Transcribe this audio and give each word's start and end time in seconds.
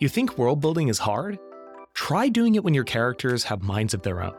You 0.00 0.08
think 0.08 0.38
world 0.38 0.62
building 0.62 0.88
is 0.88 0.98
hard? 0.98 1.38
Try 1.92 2.30
doing 2.30 2.54
it 2.54 2.64
when 2.64 2.72
your 2.72 2.84
characters 2.84 3.44
have 3.44 3.62
minds 3.62 3.92
of 3.92 4.00
their 4.00 4.22
own. 4.22 4.32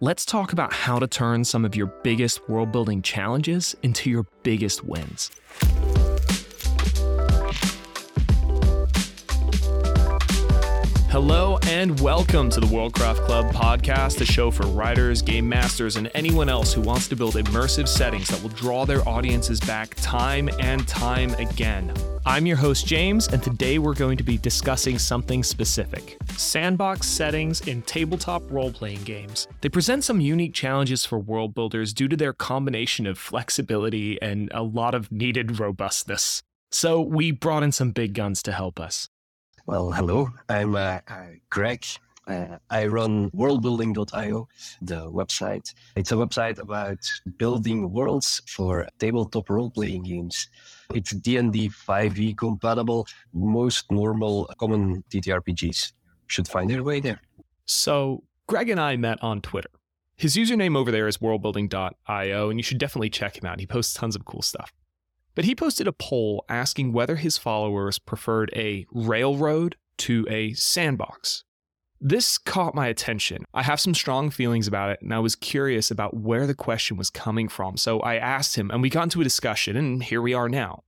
Let's 0.00 0.26
talk 0.26 0.52
about 0.52 0.74
how 0.74 0.98
to 0.98 1.06
turn 1.06 1.42
some 1.44 1.64
of 1.64 1.74
your 1.74 1.86
biggest 2.02 2.46
world 2.50 2.70
building 2.70 3.00
challenges 3.00 3.74
into 3.82 4.10
your 4.10 4.26
biggest 4.42 4.84
wins. 4.84 5.30
Hello 11.10 11.58
and 11.64 11.98
welcome 11.98 12.50
to 12.50 12.60
the 12.60 12.68
Worldcraft 12.68 13.26
Club 13.26 13.52
podcast, 13.52 14.20
a 14.20 14.24
show 14.24 14.48
for 14.48 14.66
writers, 14.68 15.22
game 15.22 15.48
masters, 15.48 15.96
and 15.96 16.08
anyone 16.14 16.48
else 16.48 16.72
who 16.72 16.80
wants 16.80 17.08
to 17.08 17.16
build 17.16 17.34
immersive 17.34 17.88
settings 17.88 18.28
that 18.28 18.40
will 18.40 18.50
draw 18.50 18.86
their 18.86 19.06
audiences 19.08 19.58
back 19.58 19.96
time 19.96 20.48
and 20.60 20.86
time 20.86 21.34
again. 21.34 21.92
I'm 22.24 22.46
your 22.46 22.56
host, 22.56 22.86
James, 22.86 23.26
and 23.26 23.42
today 23.42 23.80
we're 23.80 23.94
going 23.94 24.18
to 24.18 24.22
be 24.22 24.38
discussing 24.38 25.00
something 25.00 25.42
specific 25.42 26.16
sandbox 26.36 27.08
settings 27.08 27.60
in 27.62 27.82
tabletop 27.82 28.48
role 28.48 28.70
playing 28.70 29.02
games. 29.02 29.48
They 29.62 29.68
present 29.68 30.04
some 30.04 30.20
unique 30.20 30.54
challenges 30.54 31.04
for 31.04 31.18
world 31.18 31.56
builders 31.56 31.92
due 31.92 32.06
to 32.06 32.16
their 32.16 32.32
combination 32.32 33.08
of 33.08 33.18
flexibility 33.18 34.22
and 34.22 34.48
a 34.54 34.62
lot 34.62 34.94
of 34.94 35.10
needed 35.10 35.58
robustness. 35.58 36.44
So, 36.70 37.00
we 37.00 37.32
brought 37.32 37.64
in 37.64 37.72
some 37.72 37.90
big 37.90 38.14
guns 38.14 38.44
to 38.44 38.52
help 38.52 38.78
us. 38.78 39.08
Well, 39.70 39.92
hello. 39.92 40.28
I'm 40.48 40.74
uh, 40.74 40.98
Greg. 41.48 41.86
Uh, 42.26 42.58
I 42.70 42.88
run 42.88 43.30
worldbuilding.io, 43.30 44.48
the 44.82 45.12
website. 45.12 45.72
It's 45.94 46.10
a 46.10 46.16
website 46.16 46.58
about 46.58 46.98
building 47.38 47.92
worlds 47.92 48.42
for 48.48 48.88
tabletop 48.98 49.48
role-playing 49.48 50.02
games. 50.02 50.48
It's 50.92 51.12
D&D 51.12 51.68
5e 51.68 52.36
compatible. 52.36 53.06
Most 53.32 53.92
normal, 53.92 54.50
common 54.58 55.04
TTRPGs 55.08 55.92
should 56.26 56.48
find 56.48 56.68
their 56.68 56.82
way 56.82 56.98
there. 56.98 57.20
So, 57.64 58.24
Greg 58.48 58.70
and 58.70 58.80
I 58.80 58.96
met 58.96 59.22
on 59.22 59.40
Twitter. 59.40 59.70
His 60.16 60.34
username 60.34 60.76
over 60.76 60.90
there 60.90 61.06
is 61.06 61.18
worldbuilding.io, 61.18 62.50
and 62.50 62.58
you 62.58 62.64
should 62.64 62.78
definitely 62.78 63.10
check 63.10 63.38
him 63.38 63.46
out. 63.46 63.60
He 63.60 63.68
posts 63.68 63.94
tons 63.94 64.16
of 64.16 64.24
cool 64.24 64.42
stuff. 64.42 64.72
But 65.34 65.44
he 65.44 65.54
posted 65.54 65.86
a 65.86 65.92
poll 65.92 66.44
asking 66.48 66.92
whether 66.92 67.16
his 67.16 67.38
followers 67.38 67.98
preferred 67.98 68.50
a 68.54 68.86
railroad 68.90 69.76
to 69.98 70.26
a 70.28 70.52
sandbox. 70.54 71.44
This 72.00 72.38
caught 72.38 72.74
my 72.74 72.86
attention. 72.86 73.44
I 73.52 73.62
have 73.62 73.78
some 73.78 73.94
strong 73.94 74.30
feelings 74.30 74.66
about 74.66 74.90
it, 74.90 75.02
and 75.02 75.12
I 75.12 75.18
was 75.18 75.36
curious 75.36 75.90
about 75.90 76.16
where 76.16 76.46
the 76.46 76.54
question 76.54 76.96
was 76.96 77.10
coming 77.10 77.46
from. 77.46 77.76
So 77.76 78.00
I 78.00 78.16
asked 78.16 78.56
him, 78.56 78.70
and 78.70 78.80
we 78.80 78.88
got 78.88 79.02
into 79.04 79.20
a 79.20 79.24
discussion, 79.24 79.76
and 79.76 80.02
here 80.02 80.22
we 80.22 80.32
are 80.32 80.48
now. 80.48 80.84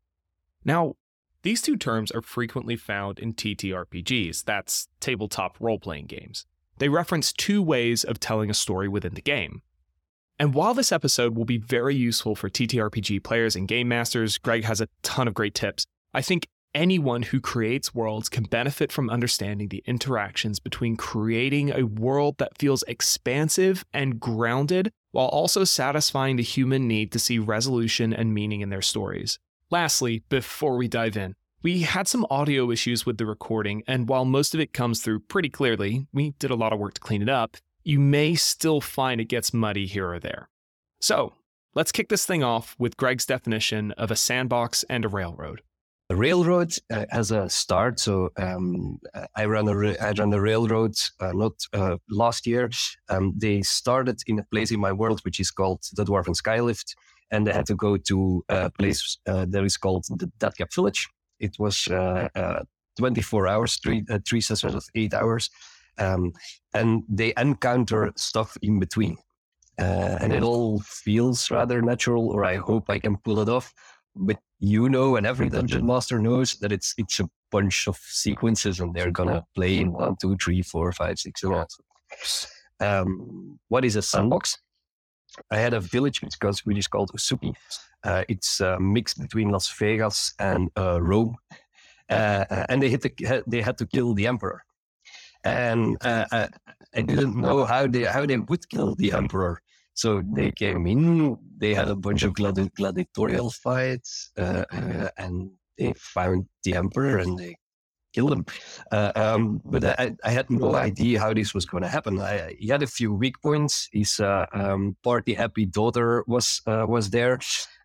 Now, 0.65 0.95
these 1.43 1.61
two 1.61 1.77
terms 1.77 2.11
are 2.13 2.23
frequently 2.23 2.77
found 2.77 3.19
in 3.19 3.35
TTRPGs, 3.35 4.45
that's 4.45 4.89
tabletop 5.01 5.57
role 5.61 5.79
playing 5.79 6.07
games. 6.07 6.47
They 6.79 6.89
reference 6.89 7.33
two 7.33 7.63
ways 7.63 8.05
of 8.05 8.19
telling 8.19 8.49
a 8.49 8.55
story 8.55 8.89
within 8.89 9.15
the 9.15 9.21
game 9.21 9.61
and 10.43 10.55
while 10.55 10.75
this 10.75 10.91
episode 10.91 11.37
will 11.37 11.45
be 11.45 11.59
very 11.59 11.95
useful 11.95 12.35
for 12.35 12.51
TTRPG 12.51 13.23
players 13.23 13.55
and 13.55 13.69
game 13.69 13.87
masters, 13.87 14.39
Greg 14.39 14.65
has 14.65 14.81
a 14.81 14.89
ton 15.03 15.29
of 15.29 15.35
great 15.35 15.55
tips. 15.55 15.87
I 16.13 16.21
think 16.21 16.49
anyone 16.75 17.23
who 17.23 17.41
creates 17.41 17.95
worlds 17.95 18.29
can 18.29 18.43
benefit 18.43 18.91
from 18.91 19.09
understanding 19.09 19.69
the 19.69 19.85
interactions 19.87 20.59
between 20.59 20.97
creating 20.97 21.71
a 21.71 21.85
world 21.85 22.39
that 22.39 22.59
feels 22.59 22.83
expansive 22.89 23.85
and 23.95 24.19
grounded 24.19 24.91
while 25.13 25.29
also 25.29 25.63
satisfying 25.63 26.35
the 26.35 26.43
human 26.43 26.89
need 26.89 27.13
to 27.13 27.21
see 27.21 27.39
resolution 27.39 28.13
and 28.13 28.35
meaning 28.35 28.63
in 28.63 28.71
their 28.71 28.83
stories. 28.83 29.39
Lastly, 29.71 30.25
before 30.29 30.77
we 30.77 30.89
dive 30.89 31.17
in, 31.17 31.37
we 31.63 31.83
had 31.83 32.09
some 32.09 32.27
audio 32.31 32.69
issues 32.73 33.07
with 33.07 33.19
the 33.19 33.27
recording, 33.27 33.85
and 33.87 34.09
while 34.09 34.25
most 34.25 34.55
of 34.55 34.61
it 34.61 34.73
comes 34.73 35.03
through 35.03 35.21
pretty 35.21 35.51
clearly, 35.51 36.09
we 36.13 36.31
did 36.41 36.51
a 36.51 36.57
lot 36.57 36.73
of 36.73 36.81
work 36.81 36.95
to 36.95 37.01
clean 37.01 37.23
it 37.23 37.29
up 37.29 37.59
you 37.85 37.99
may 38.01 38.35
still 38.35 38.81
find 38.81 39.21
it 39.21 39.27
gets 39.27 39.53
muddy 39.53 39.87
here 39.87 40.13
or 40.13 40.19
there. 40.19 40.49
So, 41.01 41.35
let's 41.75 41.93
kick 41.93 42.09
this 42.09 42.27
thing 42.27 42.43
off 42.43 42.77
with 42.79 42.97
Greg's 42.97 43.27
definition 43.27 43.93
of 43.93 44.11
a 44.11 44.17
sandbox 44.17 44.85
and 44.89 45.05
a 45.05 45.09
railroad. 45.09 45.63
A 46.11 46.17
railroad 46.17 46.75
uh, 46.93 47.07
as 47.11 47.31
a 47.31 47.49
start. 47.49 47.99
So 47.99 48.31
um, 48.37 49.01
I 49.35 49.47
ran 49.47 49.67
a 49.67 49.97
I 49.99 50.13
ran 50.13 50.33
a 50.33 50.41
railroad 50.41 50.95
uh, 51.21 51.33
not 51.33 51.53
uh, 51.73 51.97
last 52.11 52.47
year. 52.47 52.71
Um, 53.09 53.33
they 53.37 53.63
started 53.63 54.21
in 54.27 54.39
a 54.39 54.45
place 54.45 54.71
in 54.71 54.81
my 54.81 54.93
world 54.93 55.21
which 55.25 55.41
is 55.41 55.51
called 55.51 55.83
the 55.95 56.05
Dwarven 56.05 56.37
Skylift, 56.37 56.95
and 57.31 57.47
they 57.47 57.53
had 57.53 57.67
to 57.67 57.75
go 57.75 57.97
to 57.97 58.45
a 58.51 58.71
place 58.71 59.19
uh, 59.27 59.47
that 59.49 59.65
is 59.65 59.79
called 59.79 60.05
the 60.11 60.31
Deadcap 60.39 60.75
Village. 60.75 61.09
It 61.41 61.57
was 61.59 61.89
uh, 61.89 62.29
uh, 62.35 62.65
24 62.99 63.49
hours, 63.49 63.77
three 63.77 64.05
three 64.29 64.43
sessions 64.43 64.75
of 64.75 64.85
eight 64.95 65.15
hours, 65.15 65.49
um, 65.99 66.33
and 66.75 67.03
they 67.09 67.33
encounter 67.37 68.13
stuff 68.17 68.57
in 68.63 68.79
between. 68.79 69.17
Uh, 69.79 70.19
and 70.21 70.33
it 70.33 70.43
all 70.43 70.81
feels 70.81 71.51
rather 71.51 71.81
natural, 71.81 72.29
or 72.29 72.45
I 72.45 72.57
hope 72.57 72.91
I 72.91 72.99
can 72.99 73.17
pull 73.17 73.41
it 73.41 73.49
off. 73.49 73.73
But 74.15 74.39
you 74.59 74.89
know, 74.89 75.17
and 75.17 75.27
every 75.27 75.49
dungeon 75.49 75.87
master 75.87 76.19
knows 76.19 76.55
that 76.57 76.73
it's 76.73 76.95
it's 76.99 77.21
a 77.21 77.29
bunch 77.51 77.89
of 77.89 77.97
sequences, 77.97 78.81
and 78.81 78.95
they're 78.95 79.11
gonna 79.11 79.45
play 79.55 79.79
in 79.79 79.93
one, 79.93 80.17
two, 80.21 80.37
three, 80.37 80.63
four, 80.63 80.93
five, 80.93 81.19
six, 81.19 81.43
and 81.43 81.67
Um, 82.81 83.59
what 83.69 83.85
is 83.85 83.97
a 83.97 84.03
sandbox? 84.03 84.59
I 85.51 85.59
had 85.59 85.73
a 85.73 85.81
village 85.81 86.21
which, 86.21 86.35
which 86.65 86.79
is 86.79 86.89
called 86.89 87.11
Usupi. 87.13 87.55
Uh, 88.05 88.25
it's 88.29 88.61
a 88.61 88.79
mix 88.79 89.15
between 89.15 89.51
Las 89.51 89.73
Vegas 89.79 90.35
and 90.39 90.71
uh, 90.77 91.01
Rome, 91.01 91.37
uh, 92.11 92.45
and 92.69 92.83
they 92.83 92.91
hit 92.91 93.03
the, 93.03 93.43
they 93.47 93.63
had 93.63 93.79
to 93.79 93.87
kill 93.87 94.13
the 94.13 94.27
emperor 94.27 94.63
and 95.45 95.97
uh, 96.03 96.25
I, 96.31 96.37
uh, 96.37 96.49
I 96.95 97.03
didn't 97.03 97.37
know 97.37 97.65
how 97.65 97.87
they 97.87 98.05
how 98.05 98.27
they 98.27 98.39
would 98.39 98.69
kill 98.69 98.95
the 98.95 99.13
emperor. 99.13 99.61
So 99.95 100.23
they 100.25 100.51
came 100.51 100.87
in. 100.87 101.37
They 101.59 101.75
had 101.75 101.89
a 101.89 101.97
bunch 101.97 102.23
of 102.23 102.33
gladi- 102.33 102.75
gladiatorial 102.75 103.51
fights, 103.51 104.31
uh, 104.39 104.65
uh, 104.73 105.09
and 105.19 105.51
they 105.79 105.93
found 105.97 106.47
the 106.65 106.75
emperor 106.75 107.19
and 107.19 107.39
they 107.39 107.57
killed 108.15 108.33
him. 108.33 108.47
Uh, 108.91 109.13
um, 109.17 109.61
but 109.65 109.85
I, 109.85 110.15
I, 110.25 110.31
had 110.31 110.51
no 110.51 110.75
idea 110.75 111.19
how 111.19 111.33
this 111.33 111.55
was 111.55 111.65
going 111.65 111.83
to 111.83 111.89
happen. 111.89 112.21
I, 112.21 112.55
he 112.59 112.69
had 112.69 112.83
a 112.83 112.87
few 112.87 113.13
weak 113.13 113.41
points. 113.43 113.89
His 113.93 114.21
uh, 114.21 114.47
um, 114.53 114.97
party 115.03 115.35
happy 115.35 115.67
daughter 115.67 116.25
was 116.27 116.61
was 116.67 117.11
there. 117.11 117.39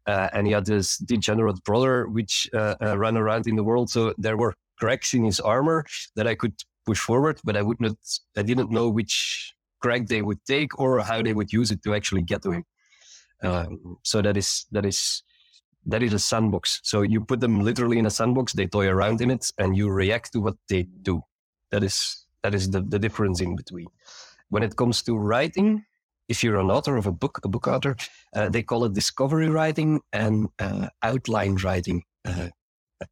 and 0.06 0.48
he 0.48 0.54
had 0.54 0.66
this 0.66 0.98
degenerate 0.98 1.64
brother, 1.64 2.08
which 2.08 2.50
ran 2.54 3.18
around 3.18 3.48
in 3.48 3.56
the 3.56 3.64
world. 3.64 3.90
So 3.90 4.14
there 4.18 4.38
were 4.38 4.54
cracks 4.80 5.14
in 5.14 5.26
his 5.26 5.40
armor 5.40 5.86
that 6.16 6.28
I 6.28 6.36
could 6.36 6.54
push 6.88 7.02
forward, 7.10 7.38
but 7.44 7.56
I 7.60 7.62
would 7.68 7.80
not, 7.86 7.98
I 8.40 8.44
didn't 8.50 8.72
know 8.72 8.88
which 8.98 9.12
crack 9.84 10.08
they 10.08 10.22
would 10.28 10.42
take 10.46 10.72
or 10.80 10.90
how 11.02 11.22
they 11.22 11.34
would 11.38 11.52
use 11.60 11.70
it 11.74 11.84
to 11.84 11.94
actually 11.94 12.24
get 12.32 12.42
to 12.44 12.52
him. 12.52 12.64
Um, 13.44 13.98
so 14.04 14.22
that 14.22 14.38
is, 14.38 14.66
that 14.72 14.86
is, 14.86 15.24
that 15.86 16.02
is 16.02 16.14
a 16.14 16.20
sandbox. 16.20 16.80
So 16.84 17.02
you 17.14 17.20
put 17.32 17.40
them 17.40 17.56
literally 17.70 18.00
in 18.00 18.06
a 18.06 18.10
sandbox, 18.20 18.54
they 18.54 18.68
toy 18.68 18.88
around 18.88 19.22
in 19.22 19.30
it 19.32 19.52
and 19.58 19.78
you 19.78 19.90
react 19.90 20.34
to 20.34 20.40
what 20.40 20.56
they 20.70 20.84
do. 20.84 21.22
That 21.72 21.84
is, 21.84 22.26
that 22.44 22.54
is 22.56 22.72
the, 22.72 22.82
the 22.82 23.00
difference 23.00 23.42
in 23.42 23.56
between. 23.56 23.88
When 24.50 24.64
it 24.64 24.76
comes 24.76 25.04
to 25.04 25.18
writing, 25.18 25.86
if 26.28 26.44
you're 26.44 26.60
an 26.60 26.72
author 26.72 26.98
of 26.98 27.06
a 27.06 27.12
book, 27.12 27.40
a 27.44 27.48
book 27.48 27.68
author, 27.68 27.96
uh, 28.36 28.50
they 28.50 28.64
call 28.64 28.86
it 28.86 28.94
discovery 28.94 29.50
writing 29.50 30.02
and 30.12 30.48
uh, 30.60 30.88
outline 31.04 31.56
writing. 31.64 32.04
Uh, 32.26 32.50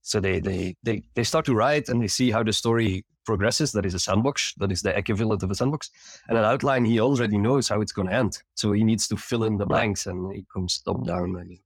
so 0.01 0.19
they, 0.19 0.39
they, 0.39 0.75
they, 0.83 1.03
they 1.15 1.23
start 1.23 1.45
to 1.45 1.53
write 1.53 1.89
and 1.89 2.01
they 2.01 2.07
see 2.07 2.31
how 2.31 2.43
the 2.43 2.53
story 2.53 3.05
progresses. 3.25 3.71
That 3.71 3.85
is 3.85 3.93
a 3.93 3.99
sandbox. 3.99 4.53
That 4.57 4.71
is 4.71 4.81
the 4.81 4.97
equivalent 4.97 5.43
of 5.43 5.51
a 5.51 5.55
sandbox. 5.55 5.89
And 6.27 6.37
an 6.37 6.45
outline, 6.45 6.85
he 6.85 6.99
already 6.99 7.37
knows 7.37 7.67
how 7.67 7.81
it's 7.81 7.91
going 7.91 8.07
to 8.09 8.13
end. 8.13 8.41
So 8.55 8.71
he 8.71 8.83
needs 8.83 9.07
to 9.09 9.17
fill 9.17 9.43
in 9.43 9.57
the 9.57 9.65
blanks 9.65 10.05
and 10.07 10.33
he 10.33 10.45
comes 10.53 10.79
top 10.79 11.05
down. 11.05 11.57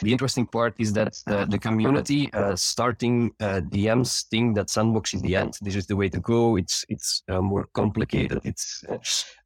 The 0.00 0.12
interesting 0.12 0.46
part 0.46 0.74
is 0.78 0.92
that 0.92 1.18
uh, 1.26 1.44
the 1.44 1.58
community 1.58 2.32
uh, 2.32 2.56
starting 2.56 3.32
uh, 3.40 3.60
DMs 3.62 4.26
think 4.28 4.54
that 4.56 4.70
sandbox 4.70 5.14
is 5.14 5.22
the 5.22 5.36
end. 5.36 5.58
This 5.60 5.76
is 5.76 5.86
the 5.86 5.96
way 5.96 6.08
to 6.08 6.20
go. 6.20 6.56
It's 6.56 6.84
it's 6.88 7.22
uh, 7.28 7.40
more 7.40 7.66
complicated. 7.72 8.40
It's 8.44 8.84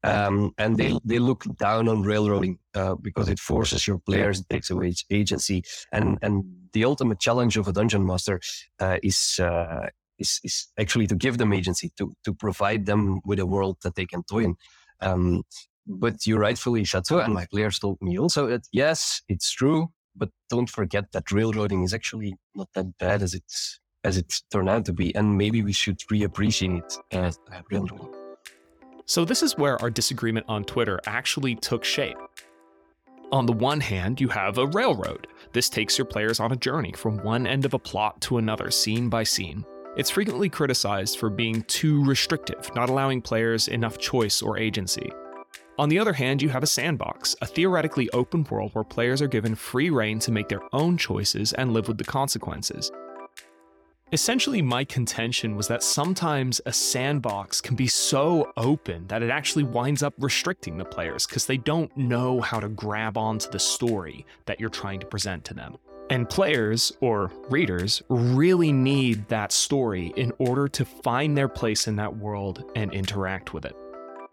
um, 0.03 0.53
and 0.59 0.77
they 0.77 0.99
they 1.05 1.19
look 1.19 1.45
down 1.57 1.89
on 1.89 2.03
railroading 2.03 2.59
uh, 2.75 2.95
because 2.97 3.29
it 3.29 3.39
forces 3.39 3.87
your 3.87 3.99
players, 3.99 4.41
it 4.41 4.49
takes 4.49 4.71
away 4.71 4.95
agency, 5.11 5.63
and 5.93 6.19
and 6.23 6.45
the 6.73 6.85
ultimate 6.85 7.21
challenge 7.21 7.57
of 7.57 7.69
a 7.69 7.73
dungeon 7.73 8.05
master 8.05 8.41
uh, 8.81 8.99
is 9.03 9.41
is, 10.19 10.41
is 10.45 10.69
actually 10.79 11.07
to 11.09 11.15
give 11.15 11.39
them 11.39 11.53
agency, 11.53 11.93
to, 11.99 12.15
to 12.25 12.35
provide 12.35 12.87
them 12.87 13.21
with 13.25 13.39
a 13.39 13.47
world 13.47 13.77
that 13.83 13.95
they 13.95 14.07
can 14.07 14.23
toy 14.25 14.45
in. 14.45 14.57
Um, 15.01 15.43
but 15.87 16.27
you 16.27 16.37
rightfully 16.37 16.85
said 16.85 17.05
and 17.11 17.35
my 17.35 17.47
players 17.47 17.79
told 17.79 17.99
me 18.01 18.19
also 18.19 18.49
that 18.49 18.67
yes, 18.73 19.23
it's 19.29 19.51
true, 19.51 19.89
but 20.17 20.31
don't 20.51 20.69
forget 20.69 21.13
that 21.13 21.31
railroading 21.31 21.83
is 21.83 21.95
actually 21.95 22.35
not 22.55 22.69
that 22.75 22.99
bad 22.99 23.23
as 23.23 23.35
it's 23.35 23.81
as 24.03 24.17
it 24.17 24.33
turned 24.53 24.69
out 24.69 24.85
to 24.85 24.93
be, 24.93 25.13
and 25.17 25.37
maybe 25.37 25.63
we 25.63 25.73
should 25.73 25.99
reappreciate 26.13 26.97
as 27.11 27.39
uh, 27.53 27.61
railroading. 27.71 28.09
So 29.05 29.25
this 29.25 29.43
is 29.43 29.57
where 29.59 29.81
our 29.83 29.91
disagreement 29.91 30.47
on 30.49 30.65
Twitter 30.65 31.01
actually 31.07 31.57
took 31.57 31.85
shape. 31.85 32.17
On 33.33 33.47
the 33.47 33.53
one 33.53 33.81
hand, 33.81 34.21
you 34.21 34.29
have 34.29 34.59
a 34.59 34.67
railroad. 34.67 35.27
This 35.53 35.69
takes 35.69 35.99
your 35.99 36.05
players 36.05 36.39
on 36.39 36.53
a 36.53 36.57
journey 36.57 36.93
from 36.93 37.19
one 37.19 37.47
end 37.47 37.65
of 37.65 37.75
a 37.75 37.79
plot 37.79 38.21
to 38.23 38.39
another, 38.39 38.71
scene 38.71 39.09
by 39.09 39.25
scene. 39.25 39.65
It's 39.97 40.11
frequently 40.11 40.51
criticized 40.51 41.19
for 41.19 41.31
being 41.31 41.63
too 41.63 42.05
restrictive, 42.05 42.71
not 42.75 42.91
allowing 42.91 43.23
players 43.23 43.67
enough 43.67 43.97
choice 43.97 44.43
or 44.43 44.59
agency. 44.59 45.11
On 45.79 45.89
the 45.89 45.99
other 45.99 46.13
hand, 46.13 46.43
you 46.43 46.51
have 46.51 46.63
a 46.63 46.67
sandbox, 46.67 47.35
a 47.41 47.47
theoretically 47.47 48.11
open 48.11 48.47
world 48.51 48.75
where 48.75 48.85
players 48.85 49.23
are 49.23 49.27
given 49.27 49.55
free 49.55 49.89
rein 49.89 50.19
to 50.19 50.31
make 50.31 50.49
their 50.49 50.61
own 50.75 50.99
choices 50.99 51.55
and 51.55 51.73
live 51.73 51.89
with 51.89 51.97
the 51.97 52.05
consequences. 52.05 52.93
Essentially, 54.13 54.61
my 54.61 54.85
contention 54.85 55.57
was 55.57 55.67
that 55.69 55.83
sometimes 55.83 56.61
a 56.67 56.75
sandbox 56.75 57.63
can 57.63 57.75
be 57.75 57.87
so 57.87 58.53
open 58.59 59.07
that 59.07 59.23
it 59.23 59.31
actually 59.31 59.65
winds 59.65 60.03
up 60.03 60.13
restricting 60.19 60.77
the 60.77 60.85
players 60.85 61.27
because 61.27 61.47
they 61.47 61.57
don't 61.57 61.97
know 61.97 62.43
how 62.43 62.61
to 62.61 62.69
grab 62.69 63.17
onto 63.17 63.51
the 63.51 63.59
story 63.59 64.27
that 64.45 64.61
you're 64.61 64.69
trying 64.69 65.01
to 65.01 65.07
present 65.07 65.43
to 65.47 65.55
them. 65.55 65.79
And 66.09 66.29
players, 66.29 66.93
or 67.01 67.33
readers, 67.51 68.03
really 68.09 68.73
need 68.73 69.29
that 69.29 69.53
story 69.53 70.13
in 70.17 70.33
order 70.39 70.69
to 70.69 70.85
find 70.85 71.37
their 71.37 71.49
place 71.49 71.89
in 71.89 71.97
that 71.97 72.17
world 72.17 72.65
and 72.77 72.93
interact 72.93 73.53
with 73.53 73.65
it. 73.65 73.77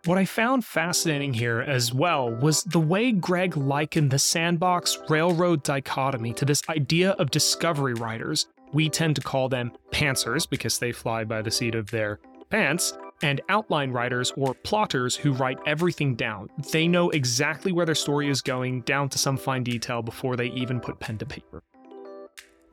What 0.06 0.18
I 0.18 0.26
found 0.26 0.66
fascinating 0.66 1.34
here 1.34 1.62
as 1.62 1.94
well 1.94 2.30
was 2.30 2.64
the 2.64 2.80
way 2.80 3.12
Greg 3.12 3.56
likened 3.56 4.12
the 4.12 4.20
sandbox 4.20 4.98
railroad 5.10 5.64
dichotomy 5.64 6.34
to 6.34 6.46
this 6.46 6.62
idea 6.70 7.12
of 7.12 7.32
discovery 7.32 7.94
writers 7.94 8.48
we 8.74 8.90
tend 8.90 9.16
to 9.16 9.22
call 9.22 9.48
them 9.48 9.72
pantsers 9.92 10.50
because 10.50 10.80
they 10.80 10.92
fly 10.92 11.24
by 11.24 11.42
the 11.42 11.52
seat 11.52 11.76
of 11.76 11.92
their 11.92 12.20
pants, 12.50 12.98
and 13.24 13.42
outline 13.50 13.92
writers 13.92 14.32
or 14.38 14.54
plotters 14.54 15.16
who 15.16 15.32
write 15.32 15.58
everything 15.66 16.16
down. 16.16 16.50
They 16.72 16.88
know 16.88 17.10
exactly 17.10 17.72
where 17.72 17.86
their 17.86 17.96
story 17.96 18.30
is 18.30 18.42
going 18.42 18.82
down 18.82 19.10
to 19.10 19.18
some 19.18 19.38
fine 19.38 19.64
detail 19.64 20.02
before 20.02 20.36
they 20.36 20.48
even 20.48 20.80
put 20.80 21.00
pen 21.00 21.18
to 21.18 21.26
paper. 21.26 21.64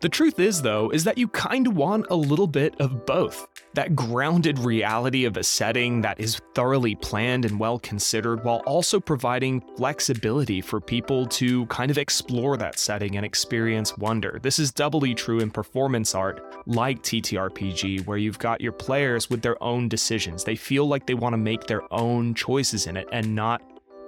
The 0.00 0.08
truth 0.08 0.40
is, 0.40 0.62
though, 0.62 0.88
is 0.88 1.04
that 1.04 1.18
you 1.18 1.28
kind 1.28 1.66
of 1.66 1.76
want 1.76 2.06
a 2.08 2.16
little 2.16 2.46
bit 2.46 2.74
of 2.80 3.04
both. 3.04 3.46
That 3.74 3.94
grounded 3.94 4.58
reality 4.58 5.26
of 5.26 5.36
a 5.36 5.44
setting 5.44 6.00
that 6.00 6.18
is 6.18 6.40
thoroughly 6.54 6.94
planned 6.94 7.44
and 7.44 7.60
well 7.60 7.78
considered, 7.78 8.42
while 8.42 8.62
also 8.64 8.98
providing 8.98 9.60
flexibility 9.76 10.62
for 10.62 10.80
people 10.80 11.26
to 11.26 11.66
kind 11.66 11.90
of 11.90 11.98
explore 11.98 12.56
that 12.56 12.78
setting 12.78 13.16
and 13.16 13.26
experience 13.26 13.98
wonder. 13.98 14.40
This 14.42 14.58
is 14.58 14.72
doubly 14.72 15.14
true 15.14 15.40
in 15.40 15.50
performance 15.50 16.14
art 16.14 16.42
like 16.66 17.02
TTRPG, 17.02 18.06
where 18.06 18.16
you've 18.16 18.38
got 18.38 18.62
your 18.62 18.72
players 18.72 19.28
with 19.28 19.42
their 19.42 19.62
own 19.62 19.86
decisions. 19.86 20.44
They 20.44 20.56
feel 20.56 20.86
like 20.86 21.04
they 21.04 21.12
want 21.12 21.34
to 21.34 21.38
make 21.38 21.66
their 21.66 21.82
own 21.92 22.32
choices 22.32 22.86
in 22.86 22.96
it 22.96 23.06
and 23.12 23.34
not 23.34 23.60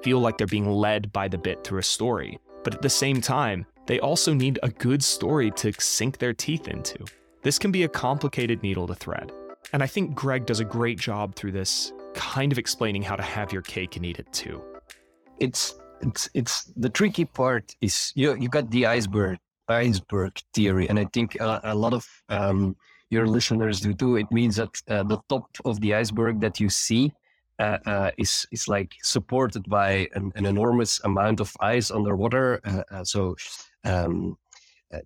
feel 0.02 0.20
like 0.20 0.38
they're 0.38 0.46
being 0.46 0.70
led 0.70 1.12
by 1.12 1.28
the 1.28 1.36
bit 1.36 1.64
through 1.64 1.80
a 1.80 1.84
story. 1.84 2.38
But 2.64 2.74
at 2.74 2.82
the 2.82 2.88
same 2.88 3.20
time, 3.20 3.66
they 3.87 4.00
also 4.00 4.32
need 4.34 4.58
a 4.62 4.69
good 4.69 5.02
story 5.02 5.50
to 5.52 5.73
sink 5.79 6.19
their 6.19 6.32
teeth 6.32 6.69
into. 6.69 7.05
This 7.43 7.58
can 7.58 7.73
be 7.73 7.82
a 7.82 7.88
complicated 7.88 8.62
needle 8.62 8.87
to 8.87 8.94
thread. 8.94 9.32
And 9.73 9.82
I 9.82 9.87
think 9.87 10.14
Greg 10.14 10.46
does 10.46 10.61
a 10.61 10.64
great 10.64 10.99
job 10.99 11.34
through 11.34 11.52
this, 11.52 11.93
kind 12.14 12.52
of 12.52 12.58
explaining 12.58 13.02
how 13.02 13.17
to 13.17 13.23
have 13.23 13.52
your 13.52 13.62
cake 13.62 13.96
and 13.96 14.05
eat 14.05 14.19
it 14.19 14.32
too. 14.32 14.62
It's 15.38 15.75
it's 16.00 16.29
it's 16.34 16.64
the 16.76 16.88
tricky 16.88 17.25
part 17.25 17.75
is 17.81 18.12
you 18.14 18.37
you 18.37 18.49
got 18.49 18.70
the 18.70 18.87
iceberg 18.87 19.38
iceberg 19.69 20.38
theory, 20.52 20.88
and 20.88 20.99
I 20.99 21.06
think 21.12 21.37
a, 21.40 21.61
a 21.64 21.75
lot 21.75 21.94
of 21.94 22.06
um, 22.29 22.76
your 23.11 23.26
listeners 23.26 23.81
do 23.81 23.94
too. 23.94 24.17
It 24.17 24.31
means 24.31 24.56
that 24.56 24.70
uh, 24.88 25.02
the 25.05 25.19
top 25.29 25.46
of 25.64 25.81
the 25.81 25.94
iceberg 25.94 26.40
that 26.40 26.61
you 26.61 26.69
see 26.69 27.12
uh, 27.58 27.79
uh, 27.87 28.11
is 28.19 28.46
is 28.50 28.69
like 28.69 28.94
supported 29.02 29.69
by 29.69 30.08
an, 30.14 30.32
an, 30.34 30.46
enormous 30.46 31.00
amount 31.05 31.40
of 31.40 31.55
ice 31.61 31.90
underwater. 31.90 32.61
Uh, 32.64 32.82
uh 32.90 33.05
so 33.05 33.37
um, 33.84 34.37
uh, 34.93 34.99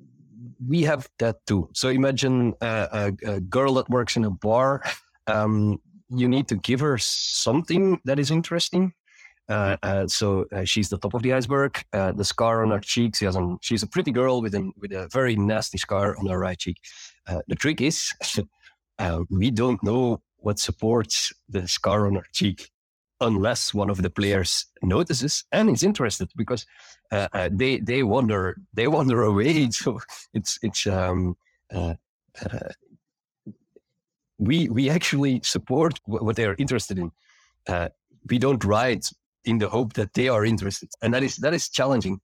we 0.67 0.83
have 0.83 1.09
that 1.19 1.37
too. 1.47 1.69
So 1.73 1.89
imagine 1.89 2.55
a, 2.61 3.13
a, 3.25 3.41
girl 3.41 3.75
that 3.75 3.89
works 3.89 4.17
in 4.17 4.25
a 4.25 4.31
bar. 4.31 4.83
Um, 5.27 5.81
you 6.09 6.29
need 6.29 6.49
to 6.49 6.57
give 6.57 6.81
her 6.81 6.99
something 6.99 8.01
that 8.05 8.19
is 8.19 8.31
interesting. 8.31 8.93
Uh, 9.49 9.77
uh, 9.83 10.07
so 10.07 10.45
uh, 10.53 10.65
she's 10.65 10.89
the 10.89 10.99
top 10.99 11.15
of 11.15 11.23
the 11.23 11.33
iceberg. 11.33 11.83
Uh, 11.93 12.13
the 12.13 12.25
scar 12.25 12.65
on 12.65 12.71
her 12.71 12.81
cheek, 12.81 13.17
she 13.17 13.25
has 13.25 13.37
an, 13.37 13.59
she's 13.61 13.83
a 13.83 13.87
pretty 13.87 14.11
girl 14.11 14.43
with, 14.43 14.55
an, 14.55 14.73
with 14.79 14.93
a 14.93 15.09
very 15.13 15.37
nasty 15.37 15.79
scar 15.79 16.17
on 16.19 16.27
her 16.27 16.39
right 16.39 16.59
cheek. 16.59 16.79
Uh, 17.27 17.41
the 17.49 17.55
trick 17.55 17.81
is, 17.81 18.13
we 19.31 19.51
don't 19.51 19.83
know 19.83 20.21
what 20.39 20.59
supports 20.59 21.33
the 21.49 21.67
scar 21.67 22.07
on 22.07 22.17
her 22.17 22.27
cheek 22.33 22.71
unless 23.21 23.73
one 23.73 23.91
of 23.91 24.03
the 24.03 24.11
players 24.11 24.67
notices 24.83 25.45
and 25.53 25.71
is 25.71 25.83
interested 25.83 26.29
because 26.37 26.67
uh, 27.13 27.29
uh, 27.33 27.49
they 27.53 27.79
they 27.79 28.03
wander 28.03 28.57
they 28.75 28.87
wander 28.87 29.23
away. 29.23 29.69
So 29.71 30.01
it's 30.35 30.59
it's 30.63 30.87
um, 30.87 31.37
uh, 31.73 31.95
uh 32.45 32.71
we 34.39 34.69
we 34.69 34.91
actually 34.91 35.41
support 35.43 35.99
what 36.05 36.37
they 36.37 36.45
are 36.45 36.57
interested 36.59 36.99
in. 36.99 37.11
Uh, 37.67 37.89
we 38.29 38.39
don't 38.39 38.65
write 38.65 39.11
in 39.45 39.59
the 39.59 39.69
hope 39.69 39.95
that 39.95 40.13
they 40.15 40.29
are 40.29 40.45
interested 40.45 40.89
and 41.01 41.15
that 41.15 41.23
is 41.23 41.37
that 41.37 41.55
is 41.55 41.69
challenging. 41.69 42.21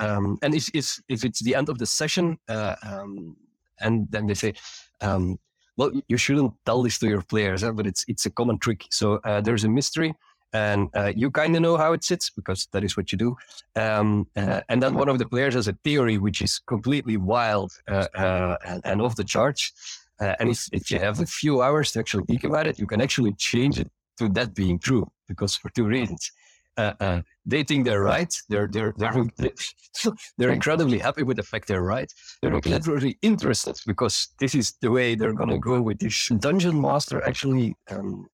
Um, 0.00 0.38
and 0.42 0.54
if, 0.54 0.68
if, 0.74 1.00
if 1.08 1.24
it's 1.24 1.40
the 1.40 1.54
end 1.54 1.70
of 1.70 1.78
the 1.78 1.86
session 1.86 2.38
uh, 2.48 2.74
um, 2.82 3.36
and 3.80 4.06
then 4.10 4.26
they 4.26 4.34
say 4.34 4.54
um, 5.00 5.38
well, 5.78 5.92
you 6.08 6.16
shouldn't 6.18 6.52
tell 6.66 6.82
this 6.82 6.98
to 6.98 7.08
your 7.08 7.22
players, 7.22 7.62
but 7.62 7.86
it's 7.86 8.04
it's 8.08 8.26
a 8.26 8.30
common 8.30 8.58
trick. 8.58 8.86
So 8.90 9.20
uh, 9.24 9.40
there's 9.40 9.64
a 9.64 9.68
mystery, 9.68 10.12
and 10.52 10.88
uh, 10.94 11.12
you 11.14 11.30
kind 11.30 11.54
of 11.54 11.62
know 11.62 11.76
how 11.76 11.92
it 11.92 12.02
sits 12.04 12.30
because 12.30 12.68
that 12.72 12.82
is 12.82 12.96
what 12.96 13.12
you 13.12 13.18
do. 13.18 13.36
Um, 13.76 14.26
uh, 14.36 14.60
and 14.68 14.82
then 14.82 14.94
one 14.94 15.08
of 15.08 15.18
the 15.18 15.26
players 15.26 15.54
has 15.54 15.68
a 15.68 15.78
theory 15.84 16.18
which 16.18 16.42
is 16.42 16.58
completely 16.58 17.16
wild 17.16 17.72
uh, 17.88 18.08
uh, 18.14 18.56
and, 18.66 18.80
and, 18.84 19.02
off 19.02 19.14
the 19.14 19.24
charts. 19.24 19.72
Uh, 20.20 20.34
and 20.40 20.50
if, 20.50 20.68
if 20.72 20.90
you 20.90 20.98
have 20.98 21.20
a 21.20 21.26
few 21.26 21.62
hours 21.62 21.92
to 21.92 22.00
actually 22.00 22.24
think 22.24 22.42
about 22.42 22.66
it, 22.66 22.78
you 22.78 22.86
can 22.86 23.00
actually 23.00 23.32
change 23.34 23.78
it 23.78 23.88
to 24.18 24.28
that 24.30 24.54
being 24.54 24.80
true 24.80 25.08
because 25.28 25.54
for 25.54 25.70
two 25.70 25.84
reasons. 25.84 26.32
Uh, 26.78 26.94
uh, 27.00 27.22
they 27.44 27.64
think 27.64 27.84
they're 27.84 28.02
right. 28.02 28.32
They're 28.48 28.68
they're 28.68 28.94
they're 28.96 29.12
they're 30.38 30.50
incredibly 30.50 30.98
happy 30.98 31.24
with 31.24 31.36
the 31.36 31.42
fact 31.42 31.66
they're 31.66 31.82
right. 31.82 32.10
They're 32.40 32.54
literally 32.54 33.18
interested 33.20 33.76
because 33.84 34.28
this 34.38 34.54
is 34.54 34.74
the 34.80 34.90
way 34.90 35.16
they're 35.16 35.32
gonna 35.32 35.58
go 35.58 35.82
with 35.82 35.98
this. 35.98 36.28
Dungeon 36.38 36.80
Master 36.80 37.20
actually 37.26 37.74
um, 37.90 38.28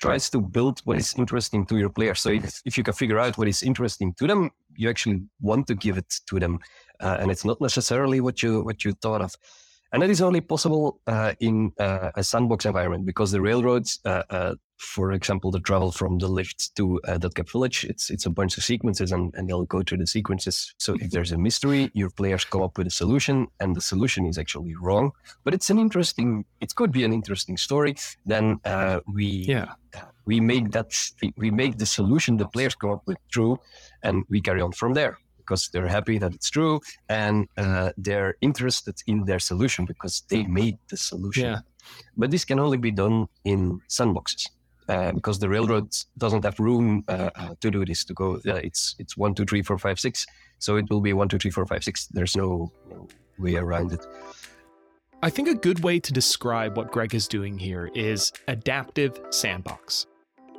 tries 0.00 0.28
to 0.30 0.40
build 0.40 0.80
what 0.84 0.98
is 0.98 1.14
interesting 1.16 1.64
to 1.66 1.78
your 1.78 1.88
players. 1.88 2.20
So 2.20 2.30
if, 2.30 2.60
if 2.64 2.76
you 2.76 2.82
can 2.82 2.94
figure 2.94 3.20
out 3.20 3.38
what 3.38 3.48
is 3.48 3.62
interesting 3.62 4.12
to 4.18 4.26
them, 4.26 4.50
you 4.74 4.90
actually 4.90 5.22
want 5.40 5.68
to 5.68 5.74
give 5.76 5.96
it 5.96 6.12
to 6.26 6.40
them, 6.40 6.58
uh, 7.00 7.18
and 7.20 7.30
it's 7.30 7.44
not 7.44 7.60
necessarily 7.60 8.20
what 8.20 8.42
you 8.42 8.62
what 8.62 8.84
you 8.84 8.92
thought 8.92 9.22
of. 9.22 9.36
And 9.94 10.02
that 10.02 10.10
is 10.10 10.20
only 10.20 10.40
possible 10.40 11.00
uh, 11.06 11.34
in 11.38 11.72
uh, 11.78 12.10
a 12.16 12.24
sandbox 12.24 12.66
environment 12.66 13.06
because 13.06 13.30
the 13.30 13.40
railroads, 13.40 14.00
uh, 14.04 14.24
uh, 14.28 14.54
for 14.76 15.12
example, 15.12 15.52
the 15.52 15.60
travel 15.60 15.92
from 15.92 16.18
the 16.18 16.26
lift 16.26 16.74
to 16.74 17.00
uh, 17.02 17.16
Deadcap 17.16 17.48
Village, 17.48 17.84
it's 17.84 18.10
it's 18.10 18.26
a 18.26 18.30
bunch 18.30 18.58
of 18.58 18.64
sequences 18.64 19.12
and, 19.12 19.32
and 19.36 19.48
they'll 19.48 19.66
go 19.66 19.84
through 19.84 19.98
the 19.98 20.08
sequences. 20.08 20.74
So 20.78 20.96
if 21.00 21.12
there's 21.12 21.30
a 21.30 21.38
mystery, 21.38 21.92
your 21.94 22.10
players 22.10 22.44
come 22.44 22.62
up 22.62 22.76
with 22.76 22.88
a 22.88 22.90
solution 22.90 23.46
and 23.60 23.76
the 23.76 23.80
solution 23.80 24.26
is 24.26 24.36
actually 24.36 24.74
wrong. 24.74 25.12
But 25.44 25.54
it's 25.54 25.70
an 25.70 25.78
interesting, 25.78 26.44
it 26.60 26.74
could 26.74 26.90
be 26.90 27.04
an 27.04 27.12
interesting 27.12 27.56
story. 27.56 27.94
Then 28.26 28.58
uh, 28.64 28.98
we 29.06 29.26
yeah. 29.26 29.74
we 30.26 30.40
make 30.40 30.72
that 30.72 30.90
we 31.36 31.52
make 31.52 31.78
the 31.78 31.86
solution 31.86 32.36
the 32.36 32.48
players 32.48 32.74
come 32.74 32.90
up 32.90 33.06
with 33.06 33.18
true 33.30 33.60
and 34.02 34.24
we 34.28 34.40
carry 34.40 34.60
on 34.60 34.72
from 34.72 34.94
there 34.94 35.18
because 35.44 35.68
they're 35.72 35.88
happy 35.88 36.18
that 36.18 36.34
it's 36.34 36.50
true 36.50 36.80
and 37.08 37.48
uh, 37.56 37.90
they're 37.96 38.34
interested 38.40 38.96
in 39.06 39.24
their 39.24 39.38
solution 39.38 39.84
because 39.84 40.22
they 40.30 40.44
made 40.44 40.78
the 40.88 40.96
solution. 40.96 41.44
Yeah. 41.44 41.58
But 42.16 42.30
this 42.30 42.44
can 42.44 42.58
only 42.58 42.78
be 42.78 42.90
done 42.90 43.26
in 43.44 43.80
sandboxes. 43.88 44.48
Uh, 44.86 45.12
because 45.12 45.38
the 45.38 45.48
railroad 45.48 45.88
doesn't 46.18 46.44
have 46.44 46.58
room 46.60 47.04
uh, 47.08 47.30
uh, 47.36 47.54
to 47.58 47.70
do 47.70 47.86
this 47.86 48.04
to 48.04 48.12
go 48.12 48.38
it's 48.44 48.94
it's 48.98 49.16
one 49.16 49.34
two 49.34 49.46
three 49.46 49.62
four 49.62 49.78
five 49.78 49.98
six 49.98 50.26
so 50.58 50.76
it 50.76 50.84
will 50.90 51.00
be 51.00 51.14
one 51.14 51.26
two 51.26 51.38
three 51.38 51.50
four 51.50 51.64
five 51.64 51.82
six 51.82 52.06
there's 52.08 52.36
no, 52.36 52.70
no 52.90 53.08
way 53.38 53.54
around 53.56 53.92
it 53.92 54.06
i 55.22 55.30
think 55.30 55.48
a 55.48 55.54
good 55.54 55.82
way 55.82 55.98
to 55.98 56.12
describe 56.12 56.76
what 56.76 56.92
greg 56.92 57.14
is 57.14 57.26
doing 57.26 57.56
here 57.56 57.90
is 57.94 58.30
adaptive 58.46 59.18
sandbox 59.30 60.04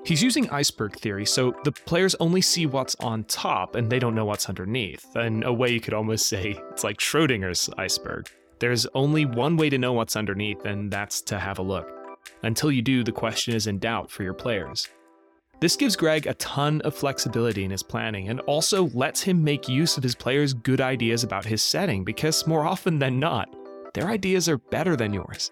He's 0.06 0.22
using 0.22 0.48
iceberg 0.52 1.00
theory, 1.00 1.26
so 1.26 1.56
the 1.64 1.72
players 1.72 2.14
only 2.20 2.40
see 2.40 2.68
what's 2.68 2.96
on 3.00 3.24
top 3.24 3.74
and 3.74 3.90
they 3.90 3.98
don't 3.98 4.14
know 4.14 4.26
what's 4.26 4.48
underneath. 4.48 5.04
In 5.16 5.42
a 5.42 5.52
way, 5.52 5.72
you 5.72 5.82
could 5.82 5.96
almost 5.96 6.28
say 6.30 6.56
it's 6.70 6.84
like 6.84 7.00
Schrodinger's 7.00 7.72
iceberg. 7.80 8.30
There's 8.60 8.86
only 8.94 9.26
one 9.26 9.58
way 9.58 9.68
to 9.72 9.80
know 9.80 9.94
what's 9.94 10.16
underneath, 10.16 10.64
and 10.64 10.92
that's 10.92 11.22
to 11.24 11.40
have 11.40 11.58
a 11.58 11.64
look. 11.64 11.90
Until 12.44 12.72
you 12.72 12.84
do, 12.84 13.04
the 13.04 13.12
question 13.12 13.56
is 13.56 13.66
in 13.66 13.80
doubt 13.80 14.12
for 14.12 14.22
your 14.22 14.36
players. 14.36 14.88
This 15.60 15.76
gives 15.76 15.96
Greg 15.96 16.28
a 16.28 16.36
ton 16.36 16.82
of 16.82 16.94
flexibility 16.94 17.64
in 17.64 17.72
his 17.72 17.82
planning 17.82 18.30
and 18.30 18.42
also 18.42 18.90
lets 18.90 19.24
him 19.24 19.44
make 19.44 19.68
use 19.68 19.98
of 19.98 20.04
his 20.04 20.14
players' 20.14 20.54
good 20.54 20.82
ideas 20.82 21.24
about 21.24 21.46
his 21.46 21.64
setting 21.64 22.04
because 22.04 22.46
more 22.46 22.66
often 22.66 23.00
than 23.00 23.20
not, 23.20 23.50
their 23.96 24.08
ideas 24.08 24.48
are 24.50 24.60
better 24.60 24.96
than 24.96 25.14
yours. 25.14 25.52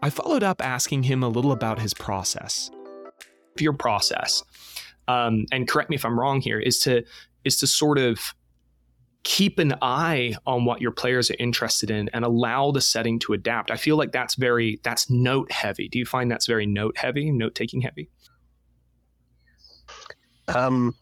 I 0.00 0.08
followed 0.08 0.42
up 0.42 0.64
asking 0.64 1.02
him 1.02 1.22
a 1.22 1.28
little 1.28 1.52
about 1.52 1.80
his 1.80 1.92
process 1.92 2.70
your 3.60 3.72
process, 3.72 4.42
um, 5.08 5.46
and 5.52 5.68
correct 5.68 5.90
me 5.90 5.96
if 5.96 6.04
I'm 6.04 6.18
wrong 6.18 6.40
here, 6.40 6.58
is 6.58 6.78
to 6.80 7.02
is 7.44 7.58
to 7.58 7.66
sort 7.66 7.98
of 7.98 8.34
keep 9.22 9.58
an 9.58 9.74
eye 9.82 10.34
on 10.46 10.64
what 10.64 10.80
your 10.80 10.90
players 10.90 11.30
are 11.30 11.36
interested 11.38 11.90
in 11.90 12.08
and 12.14 12.24
allow 12.24 12.70
the 12.70 12.80
setting 12.80 13.18
to 13.18 13.34
adapt. 13.34 13.70
I 13.70 13.76
feel 13.76 13.96
like 13.96 14.12
that's 14.12 14.34
very 14.34 14.80
that's 14.82 15.10
note 15.10 15.52
heavy. 15.52 15.88
Do 15.88 15.98
you 15.98 16.06
find 16.06 16.30
that's 16.30 16.46
very 16.46 16.66
note 16.66 16.96
heavy, 16.96 17.30
note 17.30 17.54
taking 17.54 17.80
heavy? 17.82 18.08
Um, 20.48 20.94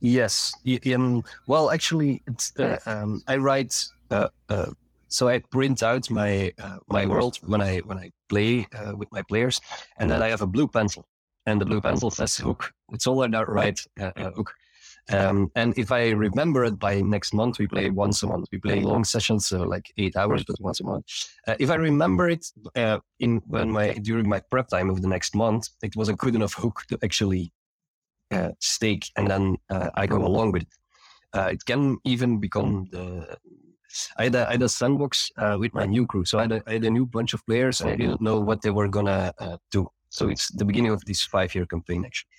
yes. 0.00 0.52
Um, 0.94 1.24
well, 1.46 1.70
actually, 1.70 2.22
uh, 2.58 2.78
um, 2.86 3.22
I 3.26 3.36
write. 3.36 3.84
Uh, 4.10 4.28
uh, 4.48 4.70
so 5.08 5.28
I 5.28 5.38
print 5.38 5.82
out 5.82 6.10
my 6.10 6.52
uh, 6.58 6.78
my 6.88 7.06
world 7.06 7.38
when 7.42 7.60
I 7.60 7.78
when 7.78 7.98
I 7.98 8.10
play 8.28 8.66
uh, 8.74 8.94
with 8.96 9.10
my 9.12 9.22
players, 9.22 9.60
and 9.98 10.10
then 10.10 10.22
I 10.22 10.28
have 10.28 10.42
a 10.42 10.46
blue 10.46 10.68
pencil, 10.68 11.06
and 11.46 11.60
the 11.60 11.64
blue 11.64 11.80
pencil 11.80 12.10
says 12.10 12.36
hook. 12.36 12.72
It's 12.92 13.06
all 13.06 13.22
I 13.22 13.42
write 13.42 13.80
uh, 14.00 14.12
hook. 14.16 14.52
Um, 15.08 15.52
and 15.54 15.78
if 15.78 15.92
I 15.92 16.10
remember 16.10 16.64
it 16.64 16.78
by 16.78 17.00
next 17.00 17.32
month, 17.32 17.58
we 17.60 17.68
play 17.68 17.90
once 17.90 18.22
a 18.24 18.26
month. 18.26 18.48
We 18.50 18.58
play 18.58 18.80
long 18.80 19.04
sessions, 19.04 19.46
so 19.46 19.62
like 19.62 19.92
eight 19.98 20.16
hours, 20.16 20.44
but 20.44 20.60
once 20.60 20.80
a 20.80 20.84
month. 20.84 21.04
Uh, 21.46 21.54
if 21.60 21.70
I 21.70 21.76
remember 21.76 22.28
it 22.28 22.44
uh, 22.74 22.98
in 23.20 23.40
when 23.46 23.70
my 23.70 23.92
during 23.92 24.28
my 24.28 24.40
prep 24.50 24.68
time 24.68 24.90
of 24.90 25.02
the 25.02 25.08
next 25.08 25.34
month, 25.36 25.68
it 25.82 25.94
was 25.94 26.08
a 26.08 26.14
good 26.14 26.34
enough 26.34 26.54
hook 26.54 26.82
to 26.88 26.98
actually 27.04 27.52
uh, 28.32 28.50
stake, 28.58 29.06
and 29.16 29.30
then 29.30 29.56
uh, 29.70 29.90
I 29.94 30.06
go 30.06 30.24
along 30.26 30.52
with 30.52 30.62
it. 30.62 30.74
Uh, 31.32 31.50
it 31.52 31.64
can 31.64 31.98
even 32.04 32.40
become 32.40 32.88
the. 32.90 33.38
I 34.18 34.24
had 34.24 34.34
a, 34.34 34.48
I 34.48 34.52
had 34.52 34.62
a 34.62 34.68
sandbox 34.68 35.30
uh, 35.38 35.56
with 35.58 35.72
my 35.72 35.86
new 35.86 36.06
crew, 36.06 36.24
so 36.24 36.38
I 36.38 36.42
had, 36.42 36.52
a, 36.52 36.62
I 36.66 36.72
had 36.74 36.84
a 36.84 36.90
new 36.90 37.06
bunch 37.06 37.32
of 37.32 37.46
players, 37.46 37.80
and 37.80 37.90
I 37.90 37.96
didn't 37.96 38.20
know 38.20 38.40
what 38.40 38.62
they 38.62 38.70
were 38.70 38.88
gonna 38.88 39.32
do. 39.70 39.88
So 40.16 40.28
it's 40.32 40.48
the 40.60 40.64
beginning 40.64 40.92
of 40.92 41.04
this 41.04 41.22
five-year 41.22 41.66
campaign, 41.66 42.04
actually. 42.06 42.30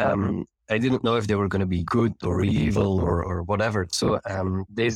Um, 0.00 0.46
I 0.70 0.78
didn't 0.78 1.02
know 1.02 1.16
if 1.16 1.26
they 1.26 1.34
were 1.34 1.48
going 1.48 1.66
to 1.68 1.74
be 1.78 1.82
good 1.82 2.14
or 2.22 2.42
evil 2.44 3.00
or, 3.00 3.24
or 3.24 3.42
whatever. 3.42 3.86
So 3.90 4.20
um, 4.30 4.64
they 4.78 4.90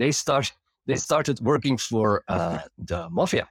they 0.00 0.12
start 0.12 0.52
they 0.86 0.96
started 0.96 1.40
working 1.40 1.78
for 1.78 2.24
uh, 2.28 2.58
the 2.76 3.08
mafia 3.10 3.46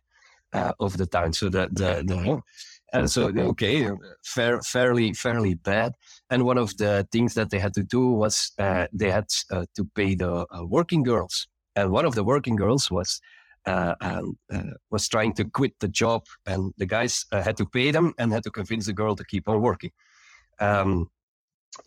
uh, 0.54 0.74
of 0.80 0.98
the 0.98 1.08
town. 1.08 1.34
So 1.34 1.50
the 1.50 1.68
the, 1.72 1.92
the 2.10 2.42
and 2.94 3.10
so 3.10 3.32
okay, 3.52 3.90
fair, 4.24 4.62
fairly 4.62 5.14
fairly 5.14 5.56
bad. 5.56 5.94
And 6.30 6.44
one 6.44 6.60
of 6.60 6.78
the 6.78 7.08
things 7.12 7.34
that 7.34 7.50
they 7.50 7.60
had 7.60 7.74
to 7.74 7.84
do 7.84 8.04
was 8.24 8.52
uh, 8.60 8.86
they 9.00 9.12
had 9.12 9.28
uh, 9.50 9.66
to 9.76 9.86
pay 9.96 10.16
the 10.16 10.46
uh, 10.56 10.66
working 10.78 11.04
girls. 11.04 11.48
And 11.76 11.90
one 11.92 12.06
of 12.08 12.14
the 12.14 12.24
working 12.24 12.56
girls 12.56 12.92
was. 12.92 13.22
Uh, 13.64 13.94
um, 14.02 14.36
was 14.90 15.08
trying 15.08 15.34
to 15.34 15.46
quit 15.46 15.74
the 15.80 15.88
job, 15.88 16.24
and 16.48 16.74
the 16.78 16.86
guys 16.86 17.26
had 17.32 17.56
to 17.56 17.66
pay 17.66 17.92
them 17.92 18.12
and 18.18 18.34
had 18.34 18.44
to 18.44 18.50
convince 18.50 18.88
the 18.88 18.94
girl 18.94 19.16
to 19.16 19.24
keep 19.24 19.48
on 19.48 19.62
working. 19.62 19.92
Um, 20.60 21.10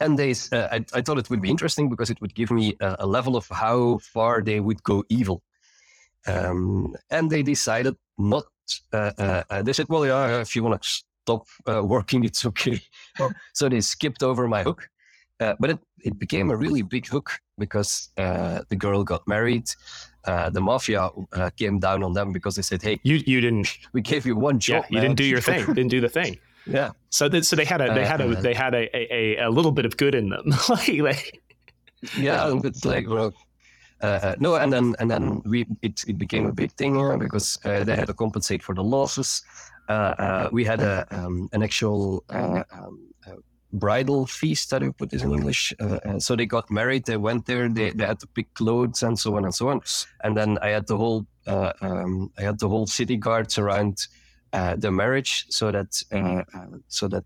and 0.00 0.18
they, 0.18 0.32
uh, 0.52 0.68
I, 0.70 0.84
I, 0.94 1.02
thought 1.02 1.18
it 1.18 1.30
would 1.30 1.42
be 1.42 1.50
interesting 1.50 1.88
because 1.88 2.10
it 2.10 2.20
would 2.20 2.34
give 2.34 2.50
me 2.50 2.76
a, 2.80 2.96
a 3.00 3.06
level 3.06 3.36
of 3.36 3.46
how 3.48 3.98
far 3.98 4.42
they 4.42 4.60
would 4.60 4.82
go 4.82 5.04
evil. 5.08 5.42
Um, 6.26 6.94
and 7.10 7.30
they 7.30 7.42
decided 7.42 7.96
not. 8.18 8.44
Uh, 8.92 9.12
uh, 9.18 9.42
uh 9.50 9.62
they 9.62 9.74
said, 9.74 9.86
"Well, 9.88 10.06
yeah, 10.06 10.40
if 10.40 10.56
you 10.56 10.62
want 10.62 10.80
to 10.80 10.88
stop 10.88 11.46
uh, 11.68 11.84
working, 11.84 12.24
it's 12.28 12.46
okay." 12.46 12.80
so 13.52 13.68
they 13.68 13.80
skipped 13.82 14.22
over 14.22 14.48
my 14.48 14.62
hook, 14.62 14.88
uh, 15.40 15.54
but 15.58 15.70
it, 15.70 15.78
it 16.04 16.18
became 16.18 16.50
a 16.50 16.56
really 16.56 16.82
big 16.82 17.06
hook 17.06 17.38
because 17.58 18.10
the 18.16 18.76
girl 18.78 19.04
got 19.04 19.26
married. 19.26 19.68
the 20.24 20.60
mafia 20.60 21.10
came 21.56 21.78
down 21.78 22.02
on 22.02 22.12
them 22.12 22.32
because 22.32 22.56
they 22.56 22.62
said, 22.62 22.82
"Hey, 22.82 23.00
you 23.02 23.16
you 23.26 23.40
didn't. 23.40 23.68
We 23.92 24.00
gave 24.00 24.26
you 24.26 24.36
one 24.36 24.58
job. 24.58 24.84
Yeah, 24.84 24.88
you 24.90 24.96
man. 24.96 25.02
didn't 25.02 25.18
do 25.18 25.24
your 25.24 25.40
thing. 25.40 25.66
didn't 25.66 25.90
do 25.90 26.00
the 26.00 26.08
thing." 26.08 26.38
Yeah. 26.66 26.92
So 27.10 27.28
that, 27.28 27.44
so 27.44 27.56
they 27.56 27.66
had 27.66 27.80
a 27.80 27.92
they 27.92 28.06
had 28.06 28.20
a 28.20 28.38
uh, 28.38 28.40
they 28.40 28.54
had 28.54 28.74
a, 28.74 28.88
a, 28.96 29.36
a 29.36 29.50
little 29.50 29.70
bit 29.70 29.84
of 29.84 29.98
good 29.98 30.14
in 30.14 30.30
them. 30.30 30.46
like, 30.68 30.98
like 30.98 31.42
yeah, 32.16 32.52
it's 32.64 32.84
like 32.84 33.08
well, 33.08 33.34
uh, 34.02 34.06
uh, 34.22 34.34
no, 34.38 34.56
and 34.56 34.72
then 34.72 34.94
and 34.98 35.10
then 35.10 35.42
we 35.44 35.66
it, 35.82 36.04
it 36.06 36.18
became 36.18 36.46
a 36.46 36.52
big 36.52 36.72
thing 36.72 36.96
uh, 36.96 37.16
because 37.16 37.58
uh, 37.64 37.84
they 37.84 37.94
had 37.94 38.06
to 38.06 38.14
compensate 38.14 38.62
for 38.62 38.74
the 38.74 38.82
losses. 38.82 39.42
Uh, 39.88 40.14
uh, 40.18 40.48
we 40.52 40.64
had 40.64 40.80
a 40.80 41.06
um, 41.10 41.48
an 41.52 41.62
actual 41.62 42.24
um, 42.30 42.64
bridal 43.74 44.26
feast 44.26 44.70
that 44.70 44.82
we 44.82 44.90
put 44.90 45.10
this 45.10 45.22
in 45.22 45.32
English. 45.32 45.72
so 46.18 46.36
they 46.36 46.46
got 46.46 46.70
married. 46.70 47.04
They 47.04 47.16
went 47.16 47.46
there. 47.46 47.68
They, 47.68 47.90
they 47.90 48.06
had 48.06 48.20
to 48.20 48.26
pick 48.28 48.52
clothes 48.54 49.02
and 49.02 49.18
so 49.18 49.36
on 49.36 49.44
and 49.44 49.54
so 49.54 49.68
on. 49.68 49.80
And 50.22 50.36
then 50.36 50.58
I 50.62 50.68
had 50.68 50.86
the 50.86 50.96
whole 50.96 51.26
um, 51.46 52.30
I 52.38 52.42
had 52.42 52.58
the 52.58 52.68
whole 52.68 52.86
city 52.86 53.16
guards 53.16 53.58
around 53.58 54.06
uh, 54.52 54.76
the 54.76 54.90
marriage 54.90 55.46
so 55.48 55.70
that 55.72 56.02
uh, 56.12 56.42
uh, 56.56 56.78
so 56.88 57.08
that 57.08 57.24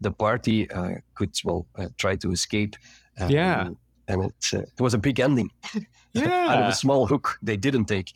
the 0.00 0.10
party 0.12 0.68
could 1.14 1.34
well 1.44 1.66
try 1.96 2.16
to 2.16 2.30
escape. 2.30 2.76
Um, 3.18 3.30
yeah, 3.30 3.68
and 4.06 4.24
it, 4.24 4.52
it 4.52 4.80
was 4.80 4.94
a 4.94 4.98
big 4.98 5.20
ending. 5.20 5.50
Yeah, 6.14 6.48
out 6.48 6.62
of 6.62 6.68
a 6.70 6.74
small 6.74 7.06
hook 7.06 7.38
they 7.42 7.58
didn't 7.58 7.84
take. 7.84 8.12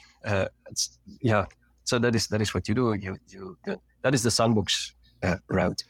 yeah, 1.20 1.44
so 1.84 1.99
that 1.99 2.14
is 2.14 2.26
that 2.28 2.40
is 2.40 2.54
what 2.54 2.66
you 2.66 2.75
do. 2.75 2.94
You 2.94 3.18
you 3.28 3.58
that 4.00 4.14
is 4.14 4.22
the 4.22 4.30
sandbox 4.30 4.94
route. 5.49 5.82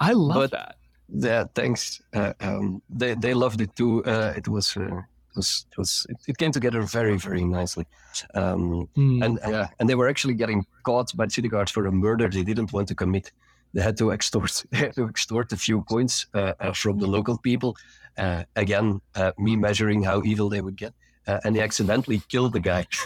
I 0.00 0.12
love 0.12 0.34
but, 0.34 0.50
that. 0.52 0.76
Yeah, 1.12 1.44
thanks. 1.54 2.00
Uh, 2.14 2.32
um, 2.40 2.82
they 2.88 3.14
they 3.14 3.34
loved 3.34 3.60
it 3.60 3.74
too. 3.76 4.04
Uh, 4.04 4.32
it 4.36 4.48
was 4.48 4.76
uh, 4.76 4.82
it 4.82 5.36
was 5.36 5.66
it 5.70 5.78
was 5.78 6.06
it, 6.08 6.16
it, 6.28 6.38
came 6.38 6.52
together 6.52 6.82
very 6.82 7.16
very 7.16 7.44
nicely, 7.44 7.86
um, 8.34 8.88
mm. 8.96 9.24
and 9.24 9.38
yeah, 9.48 9.68
and 9.78 9.88
they 9.88 9.96
were 9.96 10.08
actually 10.08 10.34
getting 10.34 10.64
caught 10.84 11.14
by 11.16 11.26
the 11.26 11.30
city 11.30 11.48
guards 11.48 11.72
for 11.72 11.86
a 11.86 11.92
murder 11.92 12.28
they 12.28 12.44
didn't 12.44 12.72
want 12.72 12.88
to 12.88 12.94
commit. 12.94 13.32
They 13.74 13.82
had 13.82 13.96
to 13.98 14.12
extort 14.12 14.64
they 14.70 14.78
had 14.78 14.94
to 14.94 15.08
extort 15.08 15.52
a 15.52 15.56
few 15.56 15.82
coins 15.82 16.26
uh, 16.34 16.54
uh, 16.60 16.72
from 16.72 16.98
the 16.98 17.06
local 17.06 17.38
people. 17.38 17.76
Uh, 18.16 18.44
again, 18.54 19.00
uh, 19.14 19.32
me 19.38 19.56
measuring 19.56 20.04
how 20.04 20.22
evil 20.22 20.48
they 20.48 20.60
would 20.60 20.76
get, 20.76 20.92
uh, 21.26 21.40
and 21.44 21.56
they 21.56 21.60
accidentally 21.60 22.22
killed 22.28 22.52
the 22.52 22.60
guy. 22.60 22.86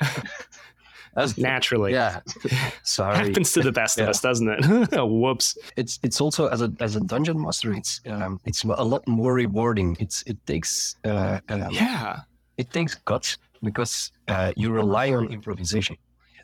As, 1.16 1.36
Naturally, 1.52 1.92
yeah. 1.92 2.20
Sorry, 2.82 3.28
happens 3.28 3.52
to 3.52 3.62
the 3.62 3.72
best 3.72 3.98
yeah. 3.98 4.04
of 4.04 4.10
us, 4.10 4.20
doesn't 4.20 4.48
it? 4.48 4.90
Whoops. 4.92 5.58
It's 5.76 5.98
it's 6.02 6.20
also 6.20 6.48
as 6.48 6.62
a 6.62 6.72
as 6.80 6.96
a 6.96 7.00
dungeon 7.00 7.40
master, 7.40 7.72
it's 7.72 8.00
um, 8.06 8.40
it's 8.44 8.64
a 8.64 8.84
lot 8.84 9.06
more 9.08 9.34
rewarding. 9.34 9.96
It's 10.00 10.22
it 10.26 10.38
takes 10.46 10.96
uh, 11.04 11.40
um, 11.48 11.68
yeah, 11.70 12.20
it 12.56 12.70
takes 12.70 12.94
guts 12.94 13.38
because 13.62 14.12
uh, 14.28 14.52
you 14.56 14.70
rely 14.70 15.12
on 15.12 15.32
improvisation 15.32 15.96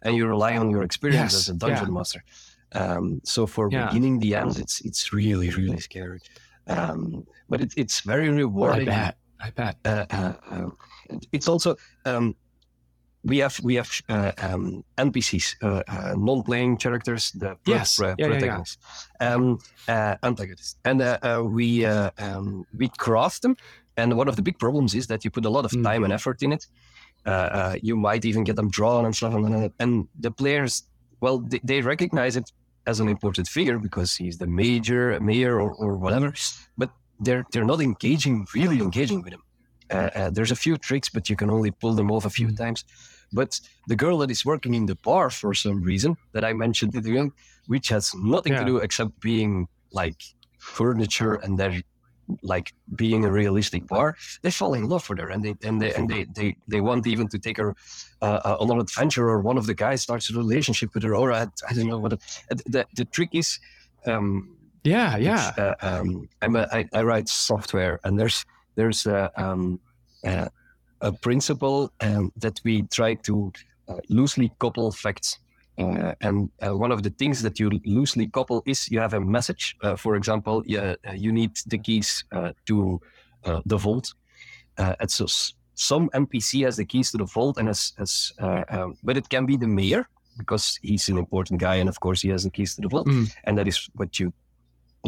and 0.02 0.16
you 0.16 0.26
rely 0.26 0.56
on 0.56 0.70
your 0.70 0.82
experience 0.82 1.32
yes, 1.32 1.48
as 1.48 1.48
a 1.48 1.54
dungeon 1.54 1.86
yeah. 1.86 1.92
master. 1.92 2.24
Um, 2.72 3.20
so 3.24 3.46
for 3.46 3.70
yeah. 3.70 3.86
beginning 3.86 4.18
the 4.18 4.34
end, 4.34 4.58
it's 4.58 4.80
it's 4.80 5.12
really 5.12 5.50
really 5.50 5.80
scary, 5.80 6.20
um, 6.66 7.24
but 7.48 7.60
it, 7.60 7.72
it's 7.76 8.00
very 8.00 8.28
rewarding. 8.28 8.88
I 8.88 8.92
bet. 8.92 9.16
I 9.38 9.50
bet. 9.50 9.76
Uh, 9.84 10.06
uh, 10.10 10.32
uh 10.50 10.68
it's 11.30 11.46
also 11.46 11.76
um, 12.04 12.34
we 13.24 13.38
have 13.38 13.58
we 13.62 13.74
have 13.74 13.90
uh, 14.08 14.32
um, 14.38 14.84
NPCs, 14.98 15.56
uh, 15.62 15.82
uh, 15.88 16.14
non-playing 16.16 16.76
characters, 16.76 17.32
the 17.32 17.56
yes. 17.66 17.96
pro- 17.96 18.14
yeah, 18.18 18.28
protagonists, 18.28 18.78
yeah, 19.20 19.28
yeah. 19.28 19.34
Um, 19.34 19.58
uh, 19.88 20.16
antagonists, 20.22 20.76
and 20.84 21.02
uh, 21.02 21.18
uh, 21.22 21.42
we 21.42 21.84
um, 21.84 22.64
we 22.76 22.88
craft 22.88 23.42
them. 23.42 23.56
And 23.98 24.16
one 24.16 24.28
of 24.28 24.36
the 24.36 24.42
big 24.42 24.58
problems 24.58 24.94
is 24.94 25.06
that 25.06 25.24
you 25.24 25.30
put 25.30 25.46
a 25.46 25.48
lot 25.48 25.64
of 25.64 25.70
hmm. 25.70 25.82
time 25.82 26.02
mm. 26.02 26.04
and 26.04 26.12
effort 26.12 26.42
in 26.42 26.52
it. 26.52 26.66
you 27.82 27.96
might 27.96 28.26
even 28.26 28.44
get 28.44 28.54
them 28.56 28.68
drawn 28.68 29.06
and 29.06 29.16
stuff, 29.16 29.34
and, 29.34 29.72
and 29.80 30.08
the 30.20 30.30
players, 30.30 30.84
well, 31.20 31.38
they, 31.38 31.60
they, 31.64 31.80
recognize 31.80 32.36
it 32.36 32.52
as 32.86 33.00
an 33.00 33.08
important 33.08 33.48
figure 33.48 33.78
because 33.78 34.14
he's 34.14 34.36
the 34.36 34.46
major, 34.46 35.18
mayor, 35.18 35.58
or, 35.58 35.72
or 35.72 35.96
whatever. 35.96 36.34
But 36.76 36.90
they're 37.20 37.46
they're 37.52 37.64
not 37.64 37.80
engaging, 37.80 38.46
really 38.54 38.80
engaging 38.80 39.22
with 39.22 39.32
him. 39.32 39.42
Uh, 39.90 40.10
uh, 40.14 40.30
there's 40.30 40.50
a 40.50 40.56
few 40.56 40.76
tricks, 40.76 41.08
but 41.08 41.28
you 41.28 41.36
can 41.36 41.50
only 41.50 41.70
pull 41.70 41.92
them 41.94 42.10
off 42.10 42.24
a 42.24 42.30
few 42.30 42.48
hmm. 42.48 42.54
times. 42.54 42.84
But 43.32 43.60
the 43.88 43.96
girl 43.96 44.18
that 44.18 44.30
is 44.30 44.44
working 44.44 44.74
in 44.74 44.86
the 44.86 44.94
bar 44.96 45.30
for 45.30 45.52
some 45.54 45.82
reason 45.82 46.16
that 46.32 46.44
I 46.44 46.52
mentioned 46.52 46.94
at 46.96 47.02
the 47.02 47.18
end, 47.18 47.32
which 47.66 47.88
has 47.88 48.14
nothing 48.14 48.52
yeah. 48.52 48.60
to 48.60 48.64
do 48.64 48.76
except 48.78 49.20
being 49.20 49.66
like 49.92 50.22
furniture 50.58 51.34
and 51.34 51.58
they're 51.58 51.82
like 52.42 52.72
being 52.96 53.24
a 53.24 53.30
realistic 53.30 53.86
bar, 53.86 54.16
they 54.42 54.50
fall 54.50 54.74
in 54.74 54.88
love 54.88 55.08
with 55.08 55.18
her 55.18 55.28
and 55.28 55.44
they 55.44 55.54
and 55.62 55.80
they 55.80 55.94
and 55.94 56.08
they 56.08 56.24
they, 56.34 56.56
they 56.66 56.80
want 56.80 57.06
even 57.06 57.28
to 57.28 57.38
take 57.38 57.56
her 57.56 57.74
uh, 58.22 58.56
on 58.60 58.70
an 58.70 58.80
adventure. 58.80 59.28
Or 59.28 59.40
one 59.40 59.58
of 59.58 59.66
the 59.66 59.74
guys 59.74 60.02
starts 60.02 60.30
a 60.30 60.34
relationship 60.34 60.94
with 60.94 61.02
her, 61.02 61.14
or 61.14 61.32
I, 61.32 61.46
I 61.68 61.72
don't 61.74 61.88
know 61.88 61.98
what. 61.98 62.12
It, 62.12 62.22
the 62.66 62.86
the 62.96 63.04
trick 63.04 63.30
is. 63.32 63.58
Um, 64.06 64.56
yeah, 64.84 65.16
yeah. 65.16 65.48
Which, 65.48 65.58
uh, 65.58 65.74
um, 65.80 66.28
I'm 66.42 66.54
a, 66.54 66.68
I, 66.72 66.88
I 66.92 67.02
write 67.02 67.28
software, 67.28 67.98
and 68.04 68.18
there's 68.18 68.44
there's 68.76 69.06
a, 69.06 69.30
um, 69.36 69.80
a, 70.24 70.48
a 71.00 71.12
principle 71.12 71.92
um, 72.00 72.32
that 72.36 72.60
we 72.64 72.82
try 72.82 73.14
to 73.14 73.52
uh, 73.88 73.98
loosely 74.08 74.52
couple 74.58 74.92
facts. 74.92 75.38
Uh, 75.78 76.14
and 76.22 76.50
uh, 76.66 76.74
one 76.74 76.90
of 76.90 77.02
the 77.02 77.10
things 77.10 77.42
that 77.42 77.60
you 77.60 77.70
loosely 77.84 78.26
couple 78.28 78.62
is 78.66 78.90
you 78.90 78.98
have 78.98 79.12
a 79.12 79.20
message. 79.20 79.76
Uh, 79.82 79.94
for 79.94 80.16
example, 80.16 80.62
you, 80.66 80.78
uh, 80.78 80.96
you 81.14 81.32
need 81.32 81.50
the 81.66 81.78
keys 81.78 82.24
uh, 82.32 82.52
to 82.64 83.00
the 83.66 83.76
vault. 83.76 84.14
and 84.78 85.10
so 85.10 85.26
some 85.74 86.08
NPC 86.10 86.64
has 86.64 86.76
the 86.76 86.84
keys 86.84 87.10
to 87.10 87.18
the 87.18 87.26
vault, 87.26 87.58
and 87.58 87.68
as, 87.68 87.92
as 87.98 88.32
um, 88.38 88.96
but 89.04 89.16
it 89.16 89.28
can 89.28 89.46
be 89.46 89.56
the 89.56 89.68
mayor 89.68 90.08
because 90.38 90.78
he's 90.82 91.08
an 91.08 91.18
important 91.18 91.60
guy, 91.60 91.76
and 91.76 91.88
of 91.88 92.00
course 92.00 92.22
he 92.22 92.30
has 92.30 92.44
the 92.44 92.50
keys 92.50 92.74
to 92.74 92.80
the 92.80 92.88
vault, 92.88 93.06
mm. 93.06 93.30
and 93.44 93.56
that 93.58 93.68
is 93.68 93.88
what 93.94 94.18
you 94.18 94.32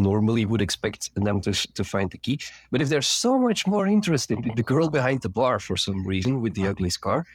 normally 0.00 0.44
would 0.44 0.62
expect 0.62 1.14
them 1.14 1.40
to, 1.42 1.52
to 1.74 1.84
find 1.84 2.10
the 2.10 2.18
key. 2.18 2.40
But 2.70 2.80
if 2.82 2.88
they're 2.88 3.02
so 3.02 3.38
much 3.38 3.66
more 3.66 3.86
interested 3.86 4.38
in 4.44 4.54
the 4.54 4.62
girl 4.62 4.88
behind 4.88 5.22
the 5.22 5.28
bar 5.28 5.58
for 5.58 5.76
some 5.76 6.06
reason 6.06 6.40
with 6.40 6.54
the 6.54 6.66
ugly 6.66 6.90
scar, 6.90 7.26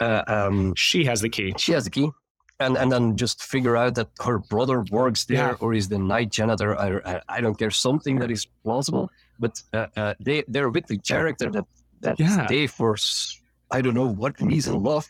uh, 0.00 0.22
um, 0.26 0.74
she 0.74 1.04
has 1.04 1.20
the 1.20 1.28
key. 1.28 1.54
She 1.56 1.72
has 1.72 1.84
the 1.84 1.90
key. 1.90 2.10
And, 2.58 2.76
and 2.76 2.92
then 2.92 3.16
just 3.16 3.42
figure 3.42 3.74
out 3.74 3.94
that 3.94 4.08
her 4.22 4.38
brother 4.38 4.84
works 4.90 5.24
there 5.24 5.52
yeah. 5.52 5.56
or 5.60 5.72
is 5.72 5.88
the 5.88 5.98
night 5.98 6.30
janitor. 6.30 6.78
I, 6.78 7.00
I, 7.06 7.20
I, 7.26 7.40
don't 7.40 7.58
care, 7.58 7.70
something 7.70 8.18
that 8.18 8.30
is 8.30 8.44
plausible. 8.64 9.10
But 9.38 9.62
uh, 9.72 9.86
uh, 9.96 10.14
they, 10.20 10.44
they're 10.46 10.68
with 10.68 10.86
the 10.86 10.98
character 10.98 11.50
that, 11.52 11.64
that 12.02 12.20
yeah. 12.20 12.46
they, 12.46 12.66
for 12.66 12.98
I 13.70 13.80
don't 13.80 13.94
know 13.94 14.08
what 14.08 14.38
reason, 14.42 14.82
love 14.82 15.08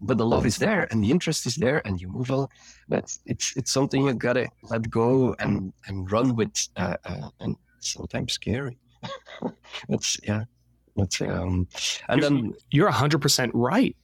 but 0.00 0.18
the 0.18 0.26
love 0.26 0.46
is 0.46 0.56
there 0.58 0.86
and 0.90 1.02
the 1.02 1.10
interest 1.10 1.46
is 1.46 1.56
there 1.56 1.80
and 1.86 2.00
you 2.00 2.08
move 2.08 2.30
on. 2.30 2.48
But 2.88 3.16
it's 3.26 3.56
it's 3.56 3.72
something 3.72 4.06
you 4.06 4.14
gotta 4.14 4.48
let 4.70 4.90
go 4.90 5.34
and 5.38 5.72
and 5.86 6.10
run 6.10 6.36
with 6.36 6.54
uh, 6.76 6.96
uh, 7.04 7.30
and 7.40 7.56
sometimes 7.80 8.34
scary. 8.34 8.78
That's 9.88 10.18
yeah 10.24 10.44
that's 10.96 11.20
um 11.20 11.68
and 12.08 12.20
you're, 12.20 12.30
then 12.30 12.54
you're 12.70 12.90
100% 12.90 13.50
right. 13.54 13.96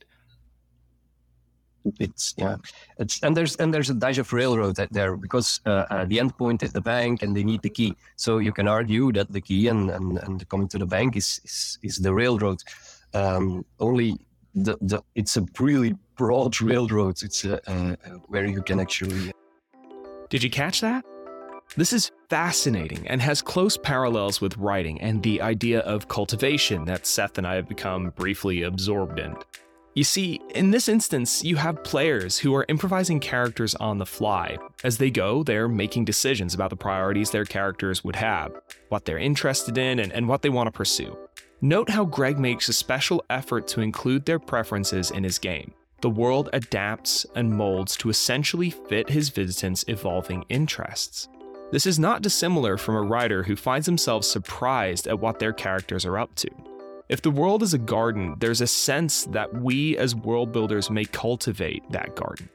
It's 1.99 2.33
yeah 2.37 2.57
it's 2.99 3.21
and 3.25 3.37
there's 3.37 3.57
and 3.57 3.75
there's 3.75 3.91
a 3.91 3.95
dash 3.95 4.19
of 4.19 4.33
railroad 4.33 4.77
there 4.93 5.17
because 5.17 5.61
uh, 5.67 5.87
uh, 5.91 6.05
the 6.05 6.21
end 6.21 6.37
point 6.39 6.63
is 6.63 6.73
the 6.73 6.81
bank 6.81 7.23
and 7.23 7.35
they 7.35 7.43
need 7.43 7.63
the 7.63 7.71
key. 7.71 7.97
So 8.15 8.39
you 8.39 8.53
can 8.53 8.69
argue 8.69 9.11
that 9.13 9.33
the 9.33 9.41
key 9.41 9.67
and 9.67 9.91
and, 9.91 10.19
and 10.19 10.49
coming 10.49 10.69
to 10.69 10.79
the 10.79 10.87
bank 10.87 11.17
is 11.17 11.41
is, 11.45 11.79
is 11.83 11.99
the 11.99 12.15
railroad. 12.15 12.63
Um, 13.15 13.65
only 13.81 14.21
the, 14.54 14.76
the 14.80 15.02
it's 15.14 15.37
a 15.37 15.47
really 15.59 15.94
broad 16.16 16.61
railroad. 16.61 17.23
It's 17.23 17.44
a, 17.44 17.61
uh, 17.71 17.97
where 18.28 18.47
you 18.47 18.62
can 18.62 18.80
actually. 18.80 19.32
Did 20.28 20.42
you 20.42 20.50
catch 20.50 20.80
that? 20.80 21.04
This 21.76 21.92
is 21.92 22.11
fascinating 22.28 23.06
and 23.09 23.23
has 23.23 23.40
close 23.40 23.78
parallels 23.78 24.40
with 24.40 24.56
writing 24.59 25.00
and 25.00 25.23
the 25.23 25.40
idea 25.40 25.80
of 25.80 26.09
cultivation 26.09 26.85
that 26.85 27.06
Seth 27.06 27.38
and 27.38 27.47
I 27.47 27.54
have 27.54 27.68
become 27.68 28.11
briefly 28.11 28.62
absorbed 28.62 29.18
in. 29.18 29.35
You 29.94 30.04
see, 30.04 30.40
in 30.54 30.71
this 30.71 30.88
instance, 30.88 31.44
you 31.44 31.56
have 31.56 31.85
players 31.85 32.38
who 32.38 32.54
are 32.54 32.64
improvising 32.68 33.21
characters 33.21 33.75
on 33.75 33.99
the 33.99 34.06
fly. 34.06 34.56
As 34.85 34.97
they 34.97 35.11
go, 35.11 35.42
they're 35.42 35.68
making 35.68 36.06
decisions 36.06 36.54
about 36.54 36.71
the 36.71 36.76
priorities 36.76 37.30
their 37.30 37.44
characters 37.44 38.02
would 38.02 38.16
have, 38.16 38.52
what 38.88 39.04
they're 39.04 39.18
interested 39.18 39.76
in, 39.76 39.99
and, 39.99 40.11
and 40.12 40.28
what 40.28 40.40
they 40.40 40.49
want 40.49 40.66
to 40.66 40.73
pursue. 40.73 41.14
Note 41.64 41.88
how 41.88 42.04
Greg 42.04 42.40
makes 42.40 42.69
a 42.69 42.73
special 42.73 43.25
effort 43.31 43.69
to 43.69 43.83
include 43.83 44.26
their 44.26 44.40
preferences 44.40 45.12
in 45.12 45.23
his 45.23 45.38
game. 45.38 45.73
The 46.00 46.11
world 46.11 46.50
adapts 46.52 47.25
and 47.37 47.57
molds 47.57 47.97
to 47.99 48.09
essentially 48.09 48.71
fit 48.71 49.09
his 49.09 49.28
visitants' 49.28 49.85
evolving 49.87 50.45
interests. 50.49 51.28
This 51.71 51.87
is 51.87 52.00
not 52.00 52.21
dissimilar 52.21 52.76
from 52.76 52.97
a 52.97 53.02
writer 53.02 53.45
who 53.45 53.54
finds 53.54 53.87
themselves 53.87 54.26
surprised 54.26 55.07
at 55.07 55.21
what 55.21 55.38
their 55.38 55.52
characters 55.52 56.04
are 56.04 56.19
up 56.19 56.35
to. 56.35 56.50
If 57.09 57.23
the 57.23 57.31
world 57.31 57.62
is 57.62 57.75
a 57.75 57.78
garden, 57.78 58.35
there's 58.40 58.61
a 58.61 58.66
sense 58.66 59.26
that 59.26 59.54
we 59.54 59.97
as 59.99 60.16
world 60.16 60.50
builders 60.50 60.90
may 60.90 61.04
cultivate 61.04 61.88
that 61.92 62.16
garden, 62.16 62.49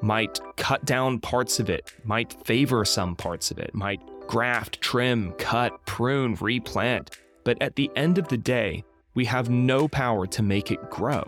might 0.00 0.38
cut 0.56 0.84
down 0.84 1.18
parts 1.18 1.58
of 1.58 1.68
it, 1.68 1.92
might 2.04 2.32
favor 2.46 2.84
some 2.84 3.16
parts 3.16 3.50
of 3.50 3.58
it, 3.58 3.74
might 3.74 4.00
graft, 4.28 4.80
trim, 4.80 5.32
cut, 5.38 5.84
prune, 5.86 6.36
replant, 6.36 7.10
but 7.44 7.60
at 7.62 7.76
the 7.76 7.90
end 7.94 8.18
of 8.18 8.28
the 8.28 8.36
day, 8.36 8.84
we 9.14 9.24
have 9.26 9.50
no 9.50 9.86
power 9.86 10.26
to 10.26 10.42
make 10.42 10.70
it 10.70 10.90
grow. 10.90 11.24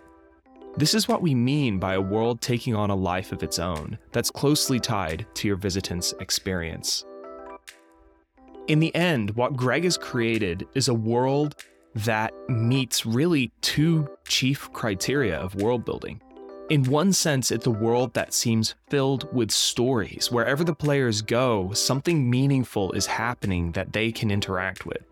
This 0.77 0.95
is 0.95 1.09
what 1.09 1.23
we 1.23 1.35
mean 1.35 1.79
by 1.79 1.95
a 1.95 2.01
world 2.01 2.41
taking 2.41 2.75
on 2.75 2.91
a 2.91 2.95
life 2.95 3.33
of 3.33 3.43
its 3.43 3.59
own 3.59 3.97
that's 4.13 4.31
closely 4.31 4.79
tied 4.79 5.27
to 5.35 5.49
your 5.49 5.57
visitant's 5.57 6.13
experience. 6.21 7.05
In 8.69 8.81
the 8.81 8.95
end, 8.95 9.31
what 9.37 9.57
Greg 9.57 9.85
has 9.85 9.97
created 9.97 10.67
is 10.75 10.89
a 10.89 10.95
world 10.95 11.55
that 11.95 12.35
meets 12.49 13.07
really 13.07 13.51
two 13.63 14.07
chief 14.29 14.71
criteria 14.73 15.39
of 15.39 15.55
world 15.55 15.85
building. 15.85 16.21
In 16.69 16.83
one 16.83 17.13
sense, 17.13 17.51
it's 17.51 17.67
a 17.67 17.71
world 17.71 18.13
that 18.15 18.35
seems 18.35 18.75
filled 18.91 19.33
with 19.33 19.53
stories. 19.53 20.31
Wherever 20.31 20.65
the 20.65 20.75
players 20.75 21.23
go, 21.23 21.73
something 21.73 22.29
meaningful 22.29 22.93
is 22.93 23.07
happening 23.07 23.73
that 23.73 23.93
they 23.93 24.13
can 24.13 24.31
interact 24.31 24.85
with. 24.85 25.05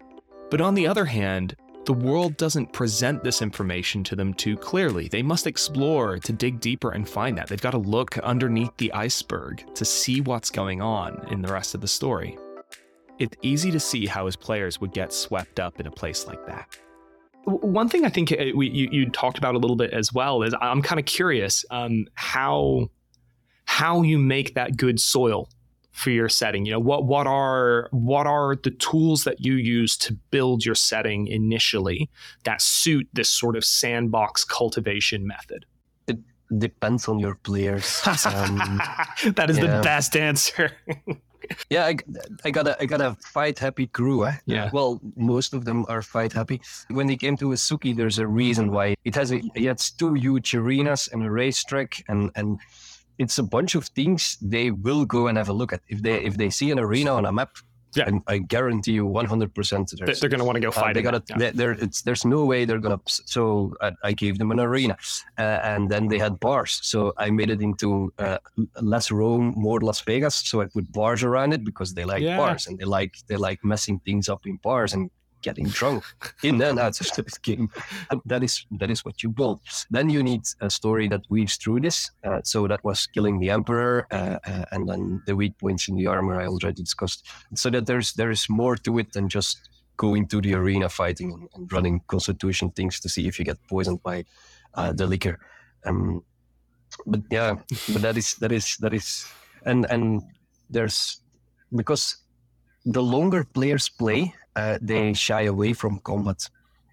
But 0.51 0.61
on 0.61 0.75
the 0.75 0.87
other 0.87 1.05
hand, 1.05 1.57
the 1.85 1.93
world 1.93 2.37
doesn't 2.39 2.73
present 2.73 3.23
this 3.23 3.43
information 3.43 4.03
to 4.05 4.17
them 4.17 4.33
too 4.33 4.57
clearly. 4.57 5.09
They 5.09 5.23
must 5.23 5.47
explore 5.47 6.19
to 6.19 6.33
dig 6.33 6.61
deeper 6.61 6.93
and 6.93 7.09
find 7.09 7.37
that. 7.37 7.49
They've 7.49 7.61
got 7.61 7.73
to 7.73 7.79
look 7.79 8.17
underneath 8.19 8.75
the 8.79 8.93
iceberg 8.93 9.65
to 9.75 9.85
see 9.85 10.23
what's 10.23 10.51
going 10.51 10.81
on 10.81 11.27
in 11.31 11.43
the 11.43 11.53
rest 11.53 11.75
of 11.75 11.83
the 11.83 11.89
story. 11.89 12.39
It's 13.19 13.37
easy 13.43 13.71
to 13.71 13.79
see 13.79 14.07
how 14.07 14.27
his 14.27 14.35
players 14.35 14.81
would 14.81 14.93
get 14.93 15.13
swept 15.13 15.61
up 15.61 15.79
in 15.79 15.87
a 15.87 15.91
place 15.91 16.27
like 16.27 16.45
that. 16.47 16.79
One 17.45 17.91
thing 17.91 18.07
I 18.07 18.09
think 18.09 18.33
uh, 18.33 18.47
we, 18.55 18.71
you, 18.71 18.89
you, 18.91 19.11
talked 19.11 19.37
about 19.37 19.55
a 19.55 19.59
little 19.59 19.77
bit 19.77 19.93
as 19.93 20.13
well 20.13 20.43
is 20.43 20.55
I'm 20.63 20.81
kind 20.81 20.99
of 20.99 21.05
curious 21.05 21.65
um, 21.71 22.07
how 22.15 22.89
how 23.67 24.03
you 24.03 24.19
make 24.19 24.55
that 24.55 24.77
good 24.79 24.99
soil 24.99 25.49
for 25.95 26.11
your 26.11 26.29
setting? 26.29 26.67
You 26.67 26.73
know, 26.73 26.81
what 26.81 27.05
what 27.05 27.27
are 27.27 27.89
what 27.93 28.27
are 28.27 28.57
the 28.57 28.71
tools 28.71 29.25
that 29.25 29.41
you 29.41 29.55
use 29.55 29.97
to 29.99 30.13
build 30.31 30.65
your 30.65 30.75
setting 30.75 31.29
initially 31.29 32.11
that 32.43 32.61
suit 32.61 33.09
this 33.13 33.31
sort 33.31 33.57
of 33.57 33.65
sandbox 33.65 34.45
cultivation 34.45 35.27
method? 35.27 35.65
It 36.07 36.19
depends 36.59 37.09
on 37.09 37.19
your 37.21 37.37
players. 37.37 38.03
Um, 38.07 38.81
that 39.37 39.47
is 39.49 39.59
yeah. 39.59 39.77
the 39.77 39.83
best 39.83 40.17
answer. 40.17 40.73
yeah, 41.71 41.87
I, 41.87 41.97
I 42.45 42.51
got 42.51 42.67
a 42.67 42.83
I 42.83 42.87
got 42.87 43.01
a 43.01 43.17
fight 43.21 43.59
happy 43.59 43.87
crew. 43.87 44.27
Eh? 44.27 44.35
Yeah. 44.47 44.71
Well, 44.73 45.01
most 45.17 45.55
of 45.55 45.65
them 45.65 45.87
are 45.89 46.03
fight 46.03 46.33
happy. 46.33 46.61
When 46.91 47.07
they 47.07 47.17
came 47.17 47.37
to 47.39 47.51
Azuki, 47.51 47.97
there's 47.97 48.19
a 48.19 48.27
reason 48.27 48.73
why 48.73 48.97
it 49.05 49.15
has 49.15 49.33
a 49.33 49.41
it 49.55 49.65
has 49.65 49.91
two 49.91 50.15
huge 50.15 50.55
arenas 50.55 51.09
and 51.13 51.23
a 51.23 51.31
racetrack 51.31 52.03
and 52.09 52.31
and 52.35 52.59
it's 53.19 53.39
a 53.39 53.43
bunch 53.43 53.75
of 53.75 53.87
things 53.87 54.37
they 54.41 54.71
will 54.71 55.05
go 55.05 55.29
and 55.29 55.39
have 55.39 55.49
a 55.49 55.53
look 55.53 55.73
at. 55.73 55.81
If 55.89 56.03
they 56.03 56.25
if 56.25 56.37
they 56.37 56.51
see 56.51 56.71
an 56.71 56.79
arena 56.79 57.15
on 57.15 57.27
a 57.27 57.33
map, 57.33 57.57
yeah. 57.97 58.05
And 58.07 58.23
I 58.27 58.39
guarantee 58.39 58.93
you 58.93 59.07
100% 59.07 59.99
they're, 59.99 60.15
they're 60.15 60.29
going 60.29 60.39
to 60.39 60.45
want 60.45 60.57
to 60.57 60.61
go 60.61 60.69
uh, 60.69 60.73
fight. 60.73 60.91
Uh, 60.91 60.93
they 60.95 61.03
gotta, 61.03 61.23
yeah. 61.29 61.51
they're, 61.55 61.77
there's 62.05 62.25
no 62.25 62.45
way 62.45 62.65
they're 62.65 62.79
going 62.79 62.99
to. 62.99 63.03
So 63.07 63.75
I, 63.81 63.93
I, 64.03 64.13
gave 64.13 64.39
them 64.39 64.51
an 64.51 64.61
arena. 64.61 64.97
Uh, 65.39 65.61
and 65.63 65.91
then 65.91 66.09
they 66.09 66.19
had 66.19 66.41
bars. 66.41 66.81
So 66.83 67.13
I 67.17 67.31
made 67.31 67.51
it 67.51 67.61
into 67.61 68.13
uh, 68.19 68.39
less 68.81 69.11
Rome, 69.11 69.55
more 69.57 69.81
Las 69.81 70.01
Vegas. 70.01 70.35
So 70.35 70.61
I 70.61 70.67
put 70.67 70.91
bars 70.93 71.23
around 71.23 71.53
it 71.53 71.65
because 71.65 71.95
they 71.95 72.05
like 72.05 72.23
yeah. 72.23 72.37
bars 72.37 72.67
and 72.67 72.79
they 72.79 72.85
like 72.85 73.17
they 73.27 73.37
like 73.37 73.65
messing 73.65 74.01
things 74.01 74.29
up 74.29 74.47
in 74.47 74.57
bars 74.57 74.93
and 74.93 75.11
getting 75.45 75.69
drunk 75.69 76.05
in 76.43 76.61
and 76.63 76.79
out 76.79 77.01
of 77.01 77.25
this 77.25 77.39
game. 77.39 77.69
And 78.11 78.21
that 78.27 78.43
is 78.43 78.67
that 78.81 78.91
is 78.91 79.05
what 79.05 79.23
you 79.23 79.29
build. 79.29 79.61
Then 79.91 80.11
you 80.11 80.23
need 80.23 80.43
a 80.61 80.71
story 80.71 81.09
that 81.09 81.23
weaves 81.29 81.57
through 81.57 81.81
this. 81.81 82.11
Uh, 82.25 82.41
so 82.43 82.67
that 82.67 82.83
was 82.83 83.07
killing 83.07 83.39
the 83.41 83.51
emperor, 83.51 84.07
uh, 84.11 84.39
uh, 84.47 84.65
and 84.73 84.89
then 84.89 85.23
the 85.27 85.37
weak 85.37 85.59
points 85.59 85.89
in 85.89 85.97
the 85.97 86.07
armor 86.07 86.41
I 86.41 86.47
already 86.47 86.83
discussed. 86.83 87.27
So 87.55 87.71
that 87.71 87.87
there's 87.87 88.15
there 88.15 88.31
is 88.33 88.47
more 88.49 88.77
to 88.77 88.99
it 88.99 89.13
than 89.13 89.29
just 89.29 89.69
going 89.97 90.27
to 90.29 90.41
the 90.41 90.55
arena 90.55 90.89
fighting 90.89 91.33
and, 91.33 91.49
and 91.55 91.73
running 91.73 92.01
constitution 92.09 92.71
things 92.71 93.01
to 93.01 93.09
see 93.09 93.29
if 93.29 93.39
you 93.39 93.45
get 93.45 93.59
poisoned 93.69 94.03
by 94.03 94.25
uh, 94.75 94.93
the 94.93 95.07
liquor. 95.07 95.39
Um, 95.87 96.25
but 97.07 97.21
yeah, 97.31 97.57
but 97.93 98.03
that 98.03 98.17
is 98.17 98.35
that 98.37 98.53
is 98.53 98.77
that 98.81 98.95
is, 98.95 99.27
and 99.65 99.87
and 99.91 100.23
there's 100.71 101.21
because 101.75 102.17
the 102.85 103.03
longer 103.03 103.45
players 103.45 103.89
play, 103.89 104.35
uh, 104.57 104.79
they 104.81 105.13
shy 105.13 105.43
away 105.43 105.73
from 105.73 105.99
combat. 106.01 106.49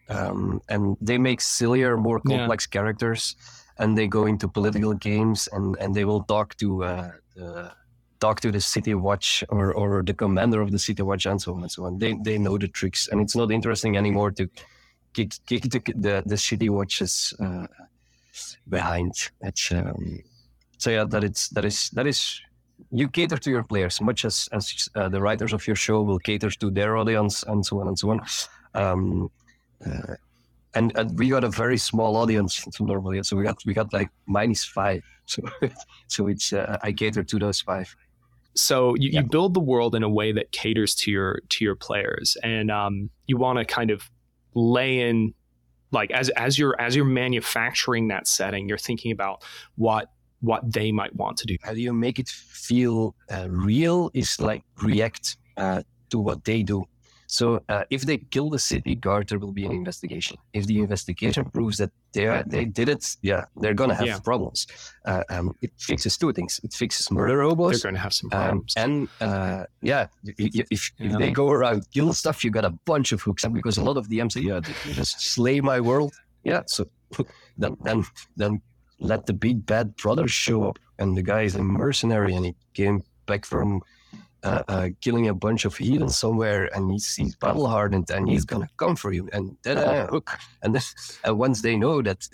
Um, 0.10 0.62
and 0.67 0.97
they 1.00 1.17
make 1.17 1.39
sillier, 1.39 1.95
more 1.95 2.19
complex 2.19 2.67
yeah. 2.67 2.80
characters, 2.80 3.36
and 3.78 3.97
they 3.97 4.08
go 4.08 4.26
into 4.26 4.47
political 4.47 4.93
games, 4.93 5.47
and, 5.54 5.78
and 5.80 5.95
they 5.95 6.04
will 6.04 6.24
talk 6.24 6.58
to 6.58 6.84
uh, 6.84 7.12
the, 7.36 7.71
talk 8.19 8.41
to 8.41 8.52
the 8.52 8.60
city 8.60 8.93
watch 8.93 9.43
or, 9.50 9.74
or 9.74 10.04
the 10.04 10.13
commander 10.13 10.62
of 10.62 10.71
the 10.71 10.80
city 10.80 11.02
watch, 11.02 11.26
and 11.26 11.41
so 11.41 11.54
on 11.54 11.62
and 11.62 11.71
so 11.71 11.86
on. 11.86 11.97
They 11.97 12.13
they 12.24 12.38
know 12.38 12.58
the 12.58 12.67
tricks, 12.67 13.08
and 13.08 13.21
it's 13.21 13.36
not 13.36 13.52
interesting 13.52 13.95
anymore 13.95 14.32
to 14.32 14.50
kick 15.13 15.34
kick 15.45 15.63
the 15.63 15.82
the, 15.95 16.24
the 16.26 16.38
city 16.38 16.69
watches 16.69 17.34
uh, 17.39 17.67
behind. 18.67 19.13
It's 19.41 19.71
um, 19.71 20.24
so 20.78 20.89
yeah, 20.89 21.06
that 21.06 21.24
it's 21.24 21.50
that 21.50 21.63
is 21.65 21.89
that 21.91 22.08
is 22.08 22.41
you 22.91 23.08
cater 23.08 23.38
to 23.38 23.49
your 23.49 23.63
players 23.63 24.01
much 24.01 24.25
as 24.25 24.49
as 24.51 24.89
uh, 24.95 25.10
the 25.10 25.21
writers 25.21 25.54
of 25.54 25.65
your 25.65 25.75
show 25.75 26.01
will 26.01 26.19
cater 26.19 26.49
to 26.49 26.69
their 26.69 26.97
audience 26.97 27.43
and 27.43 27.65
so 27.65 27.80
on 27.80 27.88
and 27.88 27.97
so 27.97 28.12
on. 28.12 28.21
Um, 28.73 29.32
uh, 29.86 30.15
and, 30.73 30.97
and 30.97 31.19
we 31.19 31.30
got 31.30 31.43
a 31.43 31.49
very 31.49 31.77
small 31.77 32.15
audience 32.15 32.65
normally, 32.80 33.21
so 33.23 33.36
we 33.36 33.43
got 33.43 33.58
we 33.65 33.73
got 33.73 33.91
like 33.93 34.10
minus 34.25 34.63
five. 34.63 35.04
So 35.25 35.43
so 36.08 36.27
it's 36.27 36.51
uh, 36.51 36.77
I 36.84 36.91
cater 36.91 37.23
to 37.23 37.39
those 37.39 37.62
five. 37.62 37.95
So 38.54 38.95
you, 38.95 39.12
yeah. 39.12 39.21
you 39.21 39.27
build 39.27 39.54
the 39.54 39.62
world 39.62 39.95
in 39.95 40.04
a 40.04 40.10
way 40.10 40.34
that 40.34 40.51
caters 40.51 40.93
to 40.95 41.12
your 41.12 41.39
to 41.49 41.63
your 41.63 41.75
players, 41.75 42.36
and 42.43 42.69
um, 42.69 43.10
you 43.27 43.38
want 43.38 43.60
to 43.60 43.63
kind 43.63 43.91
of 43.91 44.10
lay 44.56 45.08
in 45.08 45.34
like 45.91 46.12
as 46.12 46.30
as 46.30 46.60
you're 46.60 46.75
as 46.82 46.97
you're 46.97 47.06
manufacturing 47.06 48.10
that 48.10 48.27
setting, 48.27 48.67
you're 48.67 48.77
thinking 48.77 49.13
about 49.13 49.43
what 49.75 50.10
what 50.41 50.62
they 50.73 50.91
might 50.91 51.15
want 51.15 51.38
to 51.38 51.45
do. 51.47 51.56
How 51.63 51.73
do 51.73 51.80
you 51.82 51.93
make 51.93 52.19
it 52.19 52.30
feel 52.30 53.15
uh, 53.32 53.47
real? 53.49 54.10
Is 54.13 54.39
like 54.39 54.63
React. 54.82 55.38
uh, 55.58 55.82
to 56.10 56.19
what 56.19 56.43
they 56.43 56.62
do. 56.63 56.84
So 57.27 57.62
uh, 57.69 57.84
if 57.89 58.01
they 58.01 58.17
kill 58.17 58.49
the 58.49 58.60
city 58.60 58.95
guard, 58.95 59.30
there 59.30 59.39
will 59.39 59.54
be 59.54 59.65
an 59.65 59.71
investigation. 59.71 60.36
If 60.51 60.65
the 60.65 60.80
investigation 60.80 61.45
proves 61.45 61.77
that 61.77 61.91
they 62.12 62.25
are, 62.27 62.43
they 62.45 62.65
did 62.65 62.89
it, 62.89 63.15
yeah, 63.21 63.45
they're 63.62 63.73
gonna 63.73 63.95
have 63.95 64.08
Yeah. 64.08 64.19
problems. 64.19 64.67
Uh, 65.06 65.23
um, 65.30 65.56
it 65.62 65.71
fixes 65.77 66.17
two 66.17 66.34
things. 66.34 66.60
It 66.63 66.73
fixes 66.73 67.10
murder 67.12 67.41
hobos. 67.43 67.71
They're 67.82 67.91
going 67.91 67.95
to 67.95 68.01
have 68.01 68.13
some 68.13 68.30
Um, 68.34 68.39
problems. 68.41 68.73
and 68.75 69.08
uh, 69.21 69.63
yeah, 69.82 70.08
y- 70.25 70.34
if, 70.38 70.91
Yeah. 70.99 71.12
if 71.13 71.17
they 71.19 71.32
go 71.32 71.49
around 71.49 71.86
kill 71.93 72.12
stuff, 72.12 72.43
you 72.43 72.51
got 72.51 72.65
a 72.65 72.73
bunch 72.86 73.13
of 73.13 73.21
hooks. 73.21 73.45
And 73.45 73.54
because 73.54 73.77
a 73.77 73.84
lot 73.84 73.95
of 73.95 74.08
DMs 74.10 74.34
say, 74.34 74.41
yeah, 74.41 74.60
just 74.91 75.21
slay 75.21 75.62
my 75.62 75.80
world. 75.80 76.12
Yeah, 76.43 76.63
so 76.65 76.84
then 77.58 77.77
then 77.86 78.04
then 78.36 78.62
let 79.02 79.26
the 79.26 79.34
big 79.34 79.66
bad 79.66 79.96
brother 79.98 80.28
show 80.28 80.64
up, 80.70 80.78
and 81.00 81.18
the 81.18 81.24
guy 81.24 81.42
is 81.42 81.56
a 81.56 81.64
mercenary, 81.64 82.34
and 82.36 82.46
he 82.46 82.56
came 82.74 83.04
back 83.26 83.46
from 83.46 83.82
uh, 84.44 84.64
uh, 84.68 84.90
killing 85.02 85.28
a 85.28 85.34
bunch 85.34 85.66
of 85.66 85.76
heathens 85.76 86.18
somewhere, 86.18 86.70
and 86.76 86.92
he's, 86.92 87.16
he's 87.16 87.36
battle 87.36 87.68
hardened, 87.68 88.10
and 88.10 88.30
he's 88.30 88.46
gonna 88.46 88.70
come 88.78 88.96
for 88.96 89.12
you, 89.14 89.28
and 89.34 89.58
then 89.64 89.78
uh, 89.90 90.08
hook. 90.08 90.30
And 90.64 90.76
and 91.24 91.38
once 91.38 91.62
they 91.62 91.76
know 91.76 92.02
that 92.02 92.28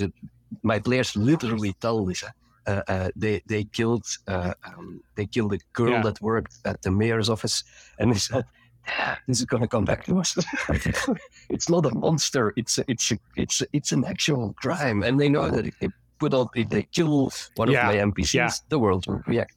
my 0.64 0.80
players 0.80 1.16
literally 1.16 1.74
tell 1.82 2.06
this. 2.06 2.24
Uh, 2.68 2.82
uh, 2.90 3.10
they 3.16 3.42
they 3.48 3.64
killed 3.64 4.06
uh, 4.28 4.54
um, 4.66 5.00
they 5.16 5.26
killed 5.26 5.54
a 5.54 5.60
girl 5.72 5.92
Yeah. 5.94 6.02
that 6.04 6.22
worked 6.22 6.56
at 6.66 6.82
the 6.82 6.92
mayor's 6.92 7.30
office, 7.30 7.64
and 7.98 8.12
they 8.12 8.20
said, 8.20 8.44
"Ah, 8.90 9.18
"This 9.28 9.40
is 9.40 9.46
gonna 9.46 9.70
come 9.70 9.86
back 9.86 10.04
to 10.06 10.20
us. 10.20 10.36
it's 11.50 11.70
not 11.70 11.86
a 11.86 11.96
monster. 11.96 12.54
It's 12.58 12.78
a, 12.78 12.84
it's 12.88 13.12
a, 13.12 13.18
it's 13.38 13.62
a, 13.62 13.66
it's 13.72 13.92
an 13.94 14.04
actual 14.04 14.54
crime." 14.62 15.02
And 15.04 15.18
they 15.18 15.30
know 15.30 15.50
that 15.50 15.66
if 15.66 15.80
they 15.80 15.88
put 16.20 16.34
on 16.34 16.48
if 16.56 16.68
they 16.70 16.84
kill 16.84 17.32
one 17.56 17.72
Yeah. 17.72 17.82
of 17.90 17.96
my 17.96 18.02
NPCs, 18.12 18.34
Yeah. 18.34 18.52
the 18.70 18.80
world 18.80 19.06
will 19.08 19.22
react. 19.28 19.56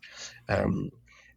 Um, 0.48 0.90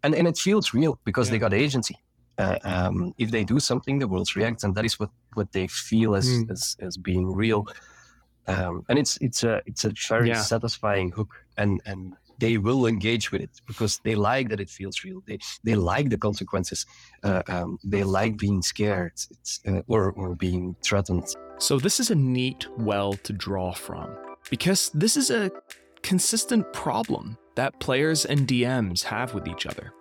and 0.04 0.16
and 0.16 0.28
it 0.28 0.38
feels 0.38 0.74
real 0.74 1.00
because 1.06 1.30
they 1.30 1.40
got 1.40 1.54
agency. 1.54 1.96
Uh, 2.38 2.58
um, 2.64 3.14
if 3.18 3.30
they 3.30 3.44
do 3.44 3.60
something, 3.60 4.00
the 4.00 4.08
world 4.08 4.36
reacts, 4.36 4.64
and 4.64 4.76
that 4.76 4.86
is 4.86 5.00
what, 5.00 5.10
what 5.36 5.52
they 5.52 5.68
feel 5.68 6.16
as, 6.16 6.28
Mm. 6.28 6.52
as 6.52 6.76
as 6.80 6.98
being 6.98 7.36
real. 7.38 7.66
Um, 8.48 8.84
and 8.90 9.00
it's 9.00 9.18
it's 9.22 9.44
a 9.44 9.62
it's 9.66 9.86
a 9.86 9.92
very 10.10 10.30
Yeah. 10.30 10.42
satisfying 10.42 11.12
hook, 11.16 11.34
and 11.58 11.82
and 11.86 12.14
they 12.40 12.58
will 12.58 12.88
engage 12.88 13.32
with 13.32 13.42
it 13.42 13.62
because 13.68 14.00
they 14.04 14.16
like 14.16 14.50
that 14.50 14.60
it 14.60 14.70
feels 14.70 15.04
real. 15.06 15.22
They 15.28 15.38
they 15.64 15.76
like 15.76 16.10
the 16.10 16.18
consequences. 16.18 16.86
Uh, 17.24 17.42
um, 17.48 17.78
they 17.92 18.04
like 18.04 18.38
being 18.38 18.62
scared 18.64 19.14
it's, 19.32 19.62
uh, 19.68 19.82
or 19.88 20.12
or 20.12 20.36
being 20.36 20.76
threatened. 20.82 21.28
So, 21.60 21.80
this 21.80 22.00
is 22.00 22.10
a 22.12 22.16
neat 22.16 22.68
well 22.78 23.14
to 23.14 23.34
draw 23.34 23.74
from 23.74 24.10
because 24.50 24.90
this 24.94 25.18
is 25.18 25.30
a 25.30 25.52
consistent 26.02 26.72
problem 26.74 27.38
that 27.56 27.80
players 27.80 28.26
and 28.26 28.48
DMs 28.48 29.04
have 29.04 29.34
with 29.34 29.48
each 29.48 29.66
other. 29.66 29.94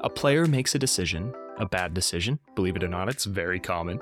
A 0.00 0.10
player 0.10 0.46
makes 0.46 0.74
a 0.74 0.78
decision, 0.78 1.32
a 1.58 1.66
bad 1.66 1.94
decision, 1.94 2.38
believe 2.54 2.76
it 2.76 2.84
or 2.84 2.88
not, 2.88 3.08
it's 3.08 3.24
very 3.24 3.60
common. 3.60 4.00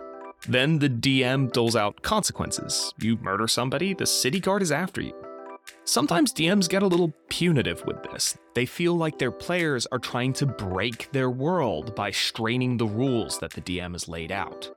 Then 0.49 0.79
the 0.79 0.89
DM 0.89 1.53
doles 1.53 1.77
out 1.77 2.01
consequences. 2.03 2.95
You 2.99 3.17
murder 3.19 3.47
somebody, 3.47 3.93
the 3.93 4.07
city 4.07 4.41
guard 4.41 4.63
is 4.63 4.73
after 4.73 5.01
you. 5.01 5.15
Sometimes 5.85 6.33
DMs 6.33 6.69
get 6.69 6.83
a 6.83 6.87
little 6.87 7.13
punitive 7.29 7.85
with 7.85 8.03
this. 8.05 8.37
They 8.55 8.67
feel 8.67 8.95
like 8.95 9.19
their 9.19 9.31
players 9.31 9.87
are 9.93 9.99
trying 9.99 10.33
to 10.35 10.47
break 10.47 11.11
their 11.13 11.31
world 11.31 11.95
by 11.95 12.11
straining 12.11 12.77
the 12.77 12.87
rules 12.87 13.39
that 13.41 13.53
the 13.53 13.61
DM 13.61 13.93
has 13.93 14.09
laid 14.09 14.33
out. 14.33 14.71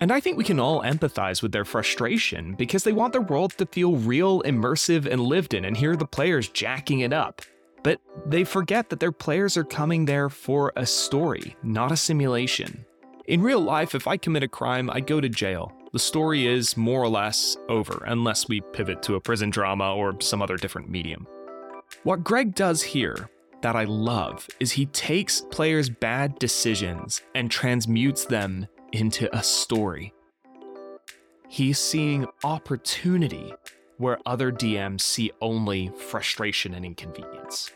And 0.00 0.10
I 0.10 0.20
think 0.20 0.36
we 0.36 0.44
can 0.44 0.58
all 0.58 0.82
empathize 0.82 1.42
with 1.42 1.52
their 1.52 1.64
frustration 1.64 2.54
because 2.54 2.84
they 2.84 2.92
want 2.92 3.12
their 3.12 3.22
world 3.22 3.52
to 3.58 3.66
feel 3.66 3.96
real, 3.96 4.42
immersive, 4.42 5.06
and 5.06 5.20
lived 5.20 5.54
in 5.54 5.64
and 5.64 5.76
hear 5.76 5.96
the 5.96 6.06
players 6.06 6.48
jacking 6.48 7.00
it 7.00 7.12
up. 7.12 7.42
But 7.82 8.00
they 8.26 8.44
forget 8.44 8.88
that 8.90 9.00
their 9.00 9.12
players 9.12 9.56
are 9.56 9.64
coming 9.64 10.04
there 10.04 10.28
for 10.28 10.72
a 10.76 10.86
story, 10.86 11.56
not 11.62 11.92
a 11.92 11.96
simulation. 11.96 12.84
In 13.26 13.40
real 13.40 13.60
life, 13.60 13.94
if 13.94 14.06
I 14.06 14.16
commit 14.16 14.42
a 14.42 14.48
crime, 14.48 14.90
I 14.90 15.00
go 15.00 15.20
to 15.20 15.28
jail. 15.28 15.72
The 15.92 15.98
story 15.98 16.46
is 16.46 16.76
more 16.76 17.00
or 17.00 17.08
less 17.08 17.56
over, 17.68 18.02
unless 18.06 18.48
we 18.48 18.60
pivot 18.72 19.00
to 19.02 19.14
a 19.14 19.20
prison 19.20 19.50
drama 19.50 19.94
or 19.94 20.20
some 20.20 20.42
other 20.42 20.56
different 20.56 20.90
medium. 20.90 21.26
What 22.02 22.24
Greg 22.24 22.54
does 22.54 22.82
here 22.82 23.30
that 23.62 23.76
I 23.76 23.84
love 23.84 24.48
is 24.60 24.72
he 24.72 24.86
takes 24.86 25.40
players' 25.40 25.88
bad 25.88 26.38
decisions 26.38 27.22
and 27.34 27.50
transmutes 27.50 28.24
them 28.26 28.66
into 28.94 29.34
a 29.36 29.42
story. 29.42 30.14
He's 31.48 31.78
seeing 31.78 32.26
opportunity 32.42 33.52
where 33.98 34.18
other 34.26 34.50
DMs 34.50 35.02
see 35.02 35.30
only 35.40 35.90
frustration 35.96 36.74
and 36.74 36.84
inconvenience. 36.84 37.70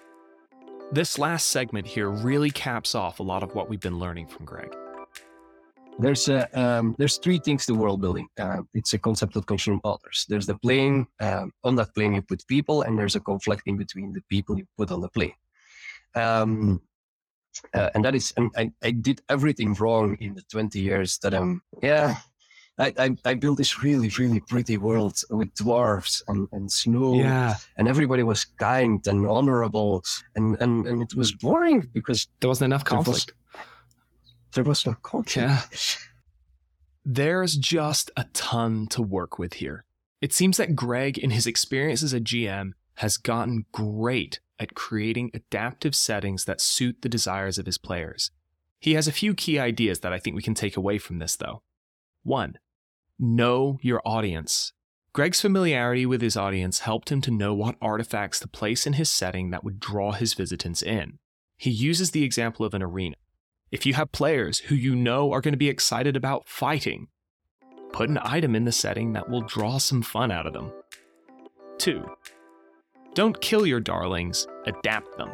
This 0.90 1.18
last 1.18 1.48
segment 1.48 1.86
here 1.86 2.08
really 2.08 2.50
caps 2.50 2.94
off 2.94 3.20
a 3.20 3.22
lot 3.22 3.42
of 3.42 3.54
what 3.54 3.68
we've 3.68 3.80
been 3.80 3.98
learning 3.98 4.28
from 4.28 4.46
Greg. 4.46 4.74
There's 5.98 6.28
a, 6.28 6.48
um, 6.58 6.94
there's 6.98 7.18
three 7.18 7.38
things 7.38 7.66
to 7.66 7.74
world 7.74 8.00
building. 8.00 8.28
Uh, 8.38 8.62
it's 8.72 8.94
a 8.94 8.98
concept 8.98 9.34
that 9.34 9.46
comes 9.46 9.62
from 9.62 9.80
authors. 9.82 10.24
There's 10.28 10.46
the 10.46 10.56
plane. 10.58 11.06
Um, 11.20 11.50
on 11.64 11.74
that 11.76 11.92
plane, 11.94 12.14
you 12.14 12.22
put 12.22 12.46
people, 12.46 12.82
and 12.82 12.96
there's 12.96 13.16
a 13.16 13.20
conflicting 13.20 13.76
between 13.76 14.12
the 14.12 14.22
people 14.30 14.56
you 14.56 14.64
put 14.76 14.92
on 14.92 15.00
the 15.00 15.08
plane. 15.08 15.34
Um, 16.14 16.80
uh, 17.74 17.90
and 17.94 18.04
that 18.04 18.14
is, 18.14 18.32
and 18.36 18.50
I, 18.56 18.70
I 18.82 18.90
did 18.92 19.20
everything 19.28 19.74
wrong 19.74 20.16
in 20.20 20.34
the 20.34 20.42
20 20.42 20.78
years 20.80 21.18
that 21.18 21.34
I'm. 21.34 21.62
Yeah, 21.82 22.16
I, 22.78 22.92
I, 22.98 23.16
I 23.24 23.34
built 23.34 23.58
this 23.58 23.82
really, 23.82 24.08
really 24.18 24.40
pretty 24.40 24.76
world 24.76 25.20
with 25.30 25.52
dwarves 25.54 26.22
and, 26.28 26.46
and 26.52 26.70
snow, 26.70 27.14
Yeah. 27.14 27.56
and 27.76 27.88
everybody 27.88 28.22
was 28.22 28.44
kind 28.44 29.04
and 29.06 29.26
honorable, 29.26 30.04
and, 30.36 30.56
and, 30.60 30.86
and 30.86 31.02
it 31.02 31.14
was 31.16 31.32
boring 31.32 31.88
because 31.92 32.28
there 32.40 32.48
wasn't 32.48 32.66
enough 32.72 32.84
There 32.84 32.98
was- 32.98 33.06
conflict. 33.06 33.32
there 34.54 34.64
was 34.64 34.86
no 34.86 34.94
conflict. 35.02 35.36
Yeah. 35.36 35.60
There's 37.04 37.56
just 37.56 38.10
a 38.16 38.24
ton 38.32 38.86
to 38.88 39.02
work 39.02 39.38
with 39.38 39.54
here. 39.54 39.84
It 40.20 40.32
seems 40.32 40.56
that 40.58 40.74
Greg, 40.76 41.16
in 41.16 41.30
his 41.30 41.46
experience 41.46 42.02
as 42.02 42.12
a 42.12 42.20
GM, 42.20 42.72
has 42.98 43.16
gotten 43.16 43.64
great 43.72 44.40
at 44.58 44.74
creating 44.74 45.30
adaptive 45.32 45.94
settings 45.94 46.44
that 46.44 46.60
suit 46.60 47.02
the 47.02 47.08
desires 47.08 47.58
of 47.58 47.66
his 47.66 47.78
players. 47.78 48.30
He 48.80 48.94
has 48.94 49.06
a 49.06 49.12
few 49.12 49.34
key 49.34 49.58
ideas 49.58 50.00
that 50.00 50.12
I 50.12 50.18
think 50.18 50.34
we 50.34 50.42
can 50.42 50.54
take 50.54 50.76
away 50.76 50.98
from 50.98 51.18
this, 51.18 51.36
though. 51.36 51.62
One, 52.22 52.58
know 53.18 53.78
your 53.82 54.02
audience. 54.04 54.72
Greg's 55.12 55.40
familiarity 55.40 56.06
with 56.06 56.20
his 56.20 56.36
audience 56.36 56.80
helped 56.80 57.10
him 57.10 57.20
to 57.22 57.30
know 57.30 57.54
what 57.54 57.76
artifacts 57.80 58.40
to 58.40 58.48
place 58.48 58.86
in 58.86 58.94
his 58.94 59.10
setting 59.10 59.50
that 59.50 59.64
would 59.64 59.80
draw 59.80 60.12
his 60.12 60.34
visitants 60.34 60.82
in. 60.82 61.18
He 61.56 61.70
uses 61.70 62.10
the 62.10 62.24
example 62.24 62.66
of 62.66 62.74
an 62.74 62.82
arena. 62.82 63.16
If 63.70 63.86
you 63.86 63.94
have 63.94 64.12
players 64.12 64.58
who 64.60 64.74
you 64.74 64.96
know 64.96 65.32
are 65.32 65.40
going 65.40 65.52
to 65.52 65.58
be 65.58 65.68
excited 65.68 66.16
about 66.16 66.48
fighting, 66.48 67.08
put 67.92 68.08
an 68.08 68.18
item 68.22 68.54
in 68.54 68.64
the 68.64 68.72
setting 68.72 69.12
that 69.12 69.28
will 69.28 69.42
draw 69.42 69.78
some 69.78 70.02
fun 70.02 70.30
out 70.30 70.46
of 70.46 70.52
them. 70.52 70.72
2. 71.78 72.04
Don't 73.18 73.40
kill 73.40 73.66
your 73.66 73.80
darlings, 73.80 74.46
adapt 74.66 75.18
them. 75.18 75.30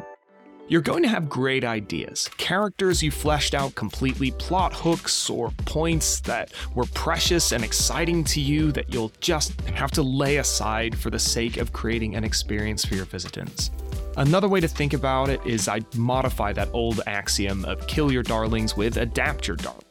You're 0.67 0.81
going 0.81 1.03
to 1.03 1.07
have 1.07 1.29
great 1.29 1.63
ideas, 1.63 2.27
characters 2.37 3.03
you 3.03 3.11
fleshed 3.11 3.53
out 3.53 3.75
completely, 3.75 4.31
plot 4.31 4.73
hooks 4.73 5.29
or 5.29 5.51
points 5.67 6.19
that 6.21 6.51
were 6.73 6.87
precious 6.95 7.51
and 7.51 7.63
exciting 7.63 8.23
to 8.23 8.41
you 8.41 8.71
that 8.71 8.91
you'll 8.91 9.11
just 9.19 9.61
have 9.69 9.91
to 9.91 10.01
lay 10.01 10.37
aside 10.37 10.97
for 10.97 11.11
the 11.11 11.19
sake 11.19 11.57
of 11.57 11.73
creating 11.73 12.15
an 12.15 12.23
experience 12.23 12.83
for 12.83 12.95
your 12.95 13.05
visitants. 13.05 13.69
Another 14.17 14.47
way 14.47 14.59
to 14.59 14.67
think 14.67 14.93
about 14.93 15.29
it 15.29 15.39
is 15.45 15.67
I'd 15.67 15.95
modify 15.95 16.53
that 16.53 16.69
old 16.73 17.01
axiom 17.05 17.65
of 17.65 17.85
kill 17.85 18.11
your 18.11 18.23
darlings 18.23 18.75
with 18.75 18.97
adapt 18.97 19.47
your 19.47 19.57
darling. 19.57 19.85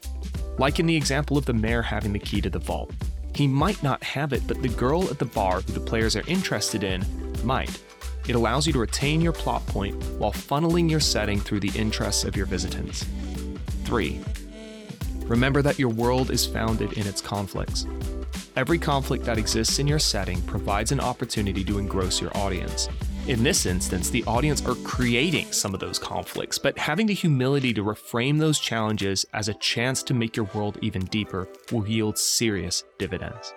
Like 0.59 0.80
in 0.80 0.87
the 0.87 0.96
example 0.96 1.38
of 1.38 1.44
the 1.44 1.54
mayor 1.54 1.83
having 1.83 2.12
the 2.12 2.18
key 2.18 2.40
to 2.40 2.50
the 2.50 2.59
vault. 2.59 2.90
He 3.37 3.46
might 3.46 3.80
not 3.85 4.02
have 4.02 4.33
it, 4.33 4.42
but 4.48 4.62
the 4.62 4.68
girl 4.68 5.04
at 5.11 5.20
the 5.20 5.26
bar 5.26 5.61
who 5.61 5.72
the 5.72 5.78
players 5.78 6.16
are 6.16 6.26
interested 6.26 6.83
in 6.83 7.04
might. 7.44 7.80
It 8.26 8.35
allows 8.35 8.66
you 8.66 8.72
to 8.72 8.78
retain 8.78 9.20
your 9.20 9.33
plot 9.33 9.66
point 9.66 10.02
while 10.18 10.33
funneling 10.33 10.90
your 10.90 11.00
setting 11.00 11.38
through 11.38 11.61
the 11.61 11.78
interests 11.78 12.24
of 12.24 12.37
your 12.37 12.46
visitants. 12.46 13.04
3. 13.85 14.20
Remember 15.26 15.62
that 15.62 15.78
your 15.78 15.90
world 15.90 16.30
is 16.30 16.46
founded 16.46 16.94
in 16.94 17.07
its 17.07 17.20
conflicts. 17.20 17.87
Every 18.57 18.78
conflict 18.78 19.24
that 19.24 19.38
exists 19.38 19.78
in 19.78 19.87
your 19.87 19.98
setting 19.98 20.40
provides 20.42 20.92
an 20.92 21.00
opportunity 21.00 21.64
to 21.64 21.78
engross 21.78 22.20
your 22.20 22.35
audience. 22.37 22.88
In 23.26 23.42
this 23.42 23.64
instance, 23.64 24.11
the 24.11 24.22
audience 24.24 24.64
are 24.66 24.74
creating 24.76 25.50
some 25.50 25.72
of 25.72 25.80
those 25.80 25.98
conflicts, 25.98 26.59
but 26.59 26.78
having 26.78 27.07
the 27.07 27.14
humility 27.14 27.72
to 27.72 27.83
reframe 27.83 28.38
those 28.38 28.61
challenges 28.61 29.24
as 29.33 29.48
a 29.48 29.54
chance 29.54 30.02
to 30.04 30.14
make 30.14 30.37
your 30.37 30.48
world 30.54 30.78
even 30.83 31.07
deeper 31.07 31.48
will 31.72 31.88
yield 31.88 32.18
serious 32.18 32.85
dividends. 32.98 33.54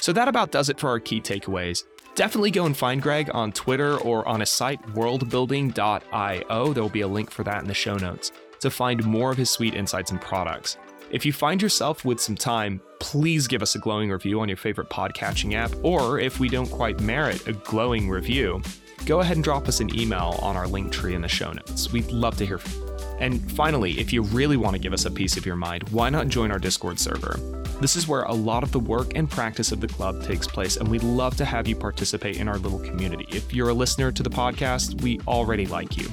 So 0.00 0.12
that 0.14 0.26
about 0.26 0.52
does 0.52 0.68
it 0.68 0.80
for 0.80 0.88
our 0.88 1.00
key 1.00 1.20
takeaways. 1.20 1.84
Definitely 2.18 2.50
go 2.50 2.66
and 2.66 2.76
find 2.76 3.00
Greg 3.00 3.30
on 3.32 3.52
Twitter 3.52 3.96
or 3.98 4.26
on 4.26 4.40
his 4.40 4.50
site, 4.50 4.82
worldbuilding.io. 4.88 6.72
There 6.72 6.82
will 6.82 6.90
be 6.90 7.02
a 7.02 7.06
link 7.06 7.30
for 7.30 7.44
that 7.44 7.62
in 7.62 7.68
the 7.68 7.74
show 7.74 7.96
notes 7.96 8.32
to 8.58 8.70
find 8.70 9.04
more 9.04 9.30
of 9.30 9.36
his 9.36 9.50
sweet 9.50 9.74
insights 9.74 10.10
and 10.10 10.20
products. 10.20 10.78
If 11.12 11.24
you 11.24 11.32
find 11.32 11.62
yourself 11.62 12.04
with 12.04 12.18
some 12.18 12.34
time, 12.34 12.80
please 12.98 13.46
give 13.46 13.62
us 13.62 13.76
a 13.76 13.78
glowing 13.78 14.10
review 14.10 14.40
on 14.40 14.48
your 14.48 14.56
favorite 14.56 14.90
podcatching 14.90 15.54
app, 15.54 15.70
or 15.84 16.18
if 16.18 16.40
we 16.40 16.48
don't 16.48 16.68
quite 16.68 16.98
merit 17.00 17.46
a 17.46 17.52
glowing 17.52 18.08
review, 18.08 18.62
go 19.06 19.20
ahead 19.20 19.36
and 19.36 19.44
drop 19.44 19.68
us 19.68 19.78
an 19.78 19.96
email 19.96 20.40
on 20.42 20.56
our 20.56 20.66
link 20.66 20.90
tree 20.90 21.14
in 21.14 21.22
the 21.22 21.28
show 21.28 21.52
notes. 21.52 21.92
We'd 21.92 22.10
love 22.10 22.36
to 22.38 22.46
hear 22.46 22.58
from 22.58 22.82
you. 22.82 22.87
And 23.20 23.50
finally, 23.52 23.98
if 23.98 24.12
you 24.12 24.22
really 24.22 24.56
want 24.56 24.74
to 24.74 24.78
give 24.78 24.92
us 24.92 25.04
a 25.04 25.10
piece 25.10 25.36
of 25.36 25.44
your 25.44 25.56
mind, 25.56 25.88
why 25.90 26.10
not 26.10 26.28
join 26.28 26.50
our 26.50 26.58
Discord 26.58 26.98
server? 27.00 27.38
This 27.80 27.96
is 27.96 28.08
where 28.08 28.22
a 28.22 28.32
lot 28.32 28.62
of 28.62 28.72
the 28.72 28.80
work 28.80 29.12
and 29.14 29.30
practice 29.30 29.72
of 29.72 29.80
the 29.80 29.88
club 29.88 30.22
takes 30.24 30.46
place, 30.46 30.76
and 30.76 30.88
we'd 30.88 31.02
love 31.02 31.36
to 31.36 31.44
have 31.44 31.66
you 31.68 31.76
participate 31.76 32.38
in 32.38 32.48
our 32.48 32.58
little 32.58 32.80
community. 32.80 33.26
If 33.30 33.52
you're 33.52 33.68
a 33.68 33.74
listener 33.74 34.10
to 34.12 34.22
the 34.22 34.30
podcast, 34.30 35.00
we 35.02 35.20
already 35.26 35.66
like 35.66 35.96
you. 35.96 36.12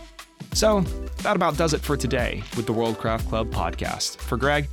So, 0.53 0.81
that 1.23 1.35
about 1.35 1.57
does 1.57 1.73
it 1.73 1.81
for 1.81 1.97
today 1.97 2.43
with 2.55 2.65
the 2.65 2.73
Worldcraft 2.73 3.27
Club 3.27 3.49
podcast. 3.51 4.17
For 4.17 4.37
Greg, 4.37 4.67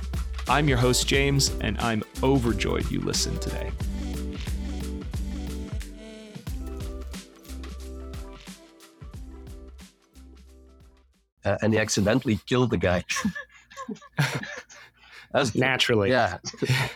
I'm 0.47 0.67
your 0.67 0.77
host, 0.77 1.07
James, 1.07 1.51
and 1.61 1.77
I'm 1.79 2.03
overjoyed 2.21 2.89
you 2.91 2.99
listened 2.99 3.41
today. 3.41 3.71
Uh, 11.45 11.57
and 11.61 11.73
he 11.73 11.79
accidentally 11.79 12.39
killed 12.45 12.69
the 12.69 12.77
guy. 12.77 13.03
That's 15.33 15.55
Naturally. 15.55 16.11
Yeah. 16.11 16.37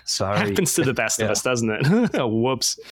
Sorry. 0.06 0.38
Happens 0.38 0.76
to 0.76 0.84
the 0.84 0.94
best 0.94 1.18
yeah. 1.20 1.26
of 1.26 1.32
us, 1.32 1.42
doesn't 1.42 1.70
it? 1.70 2.12
Whoops. 2.14 2.80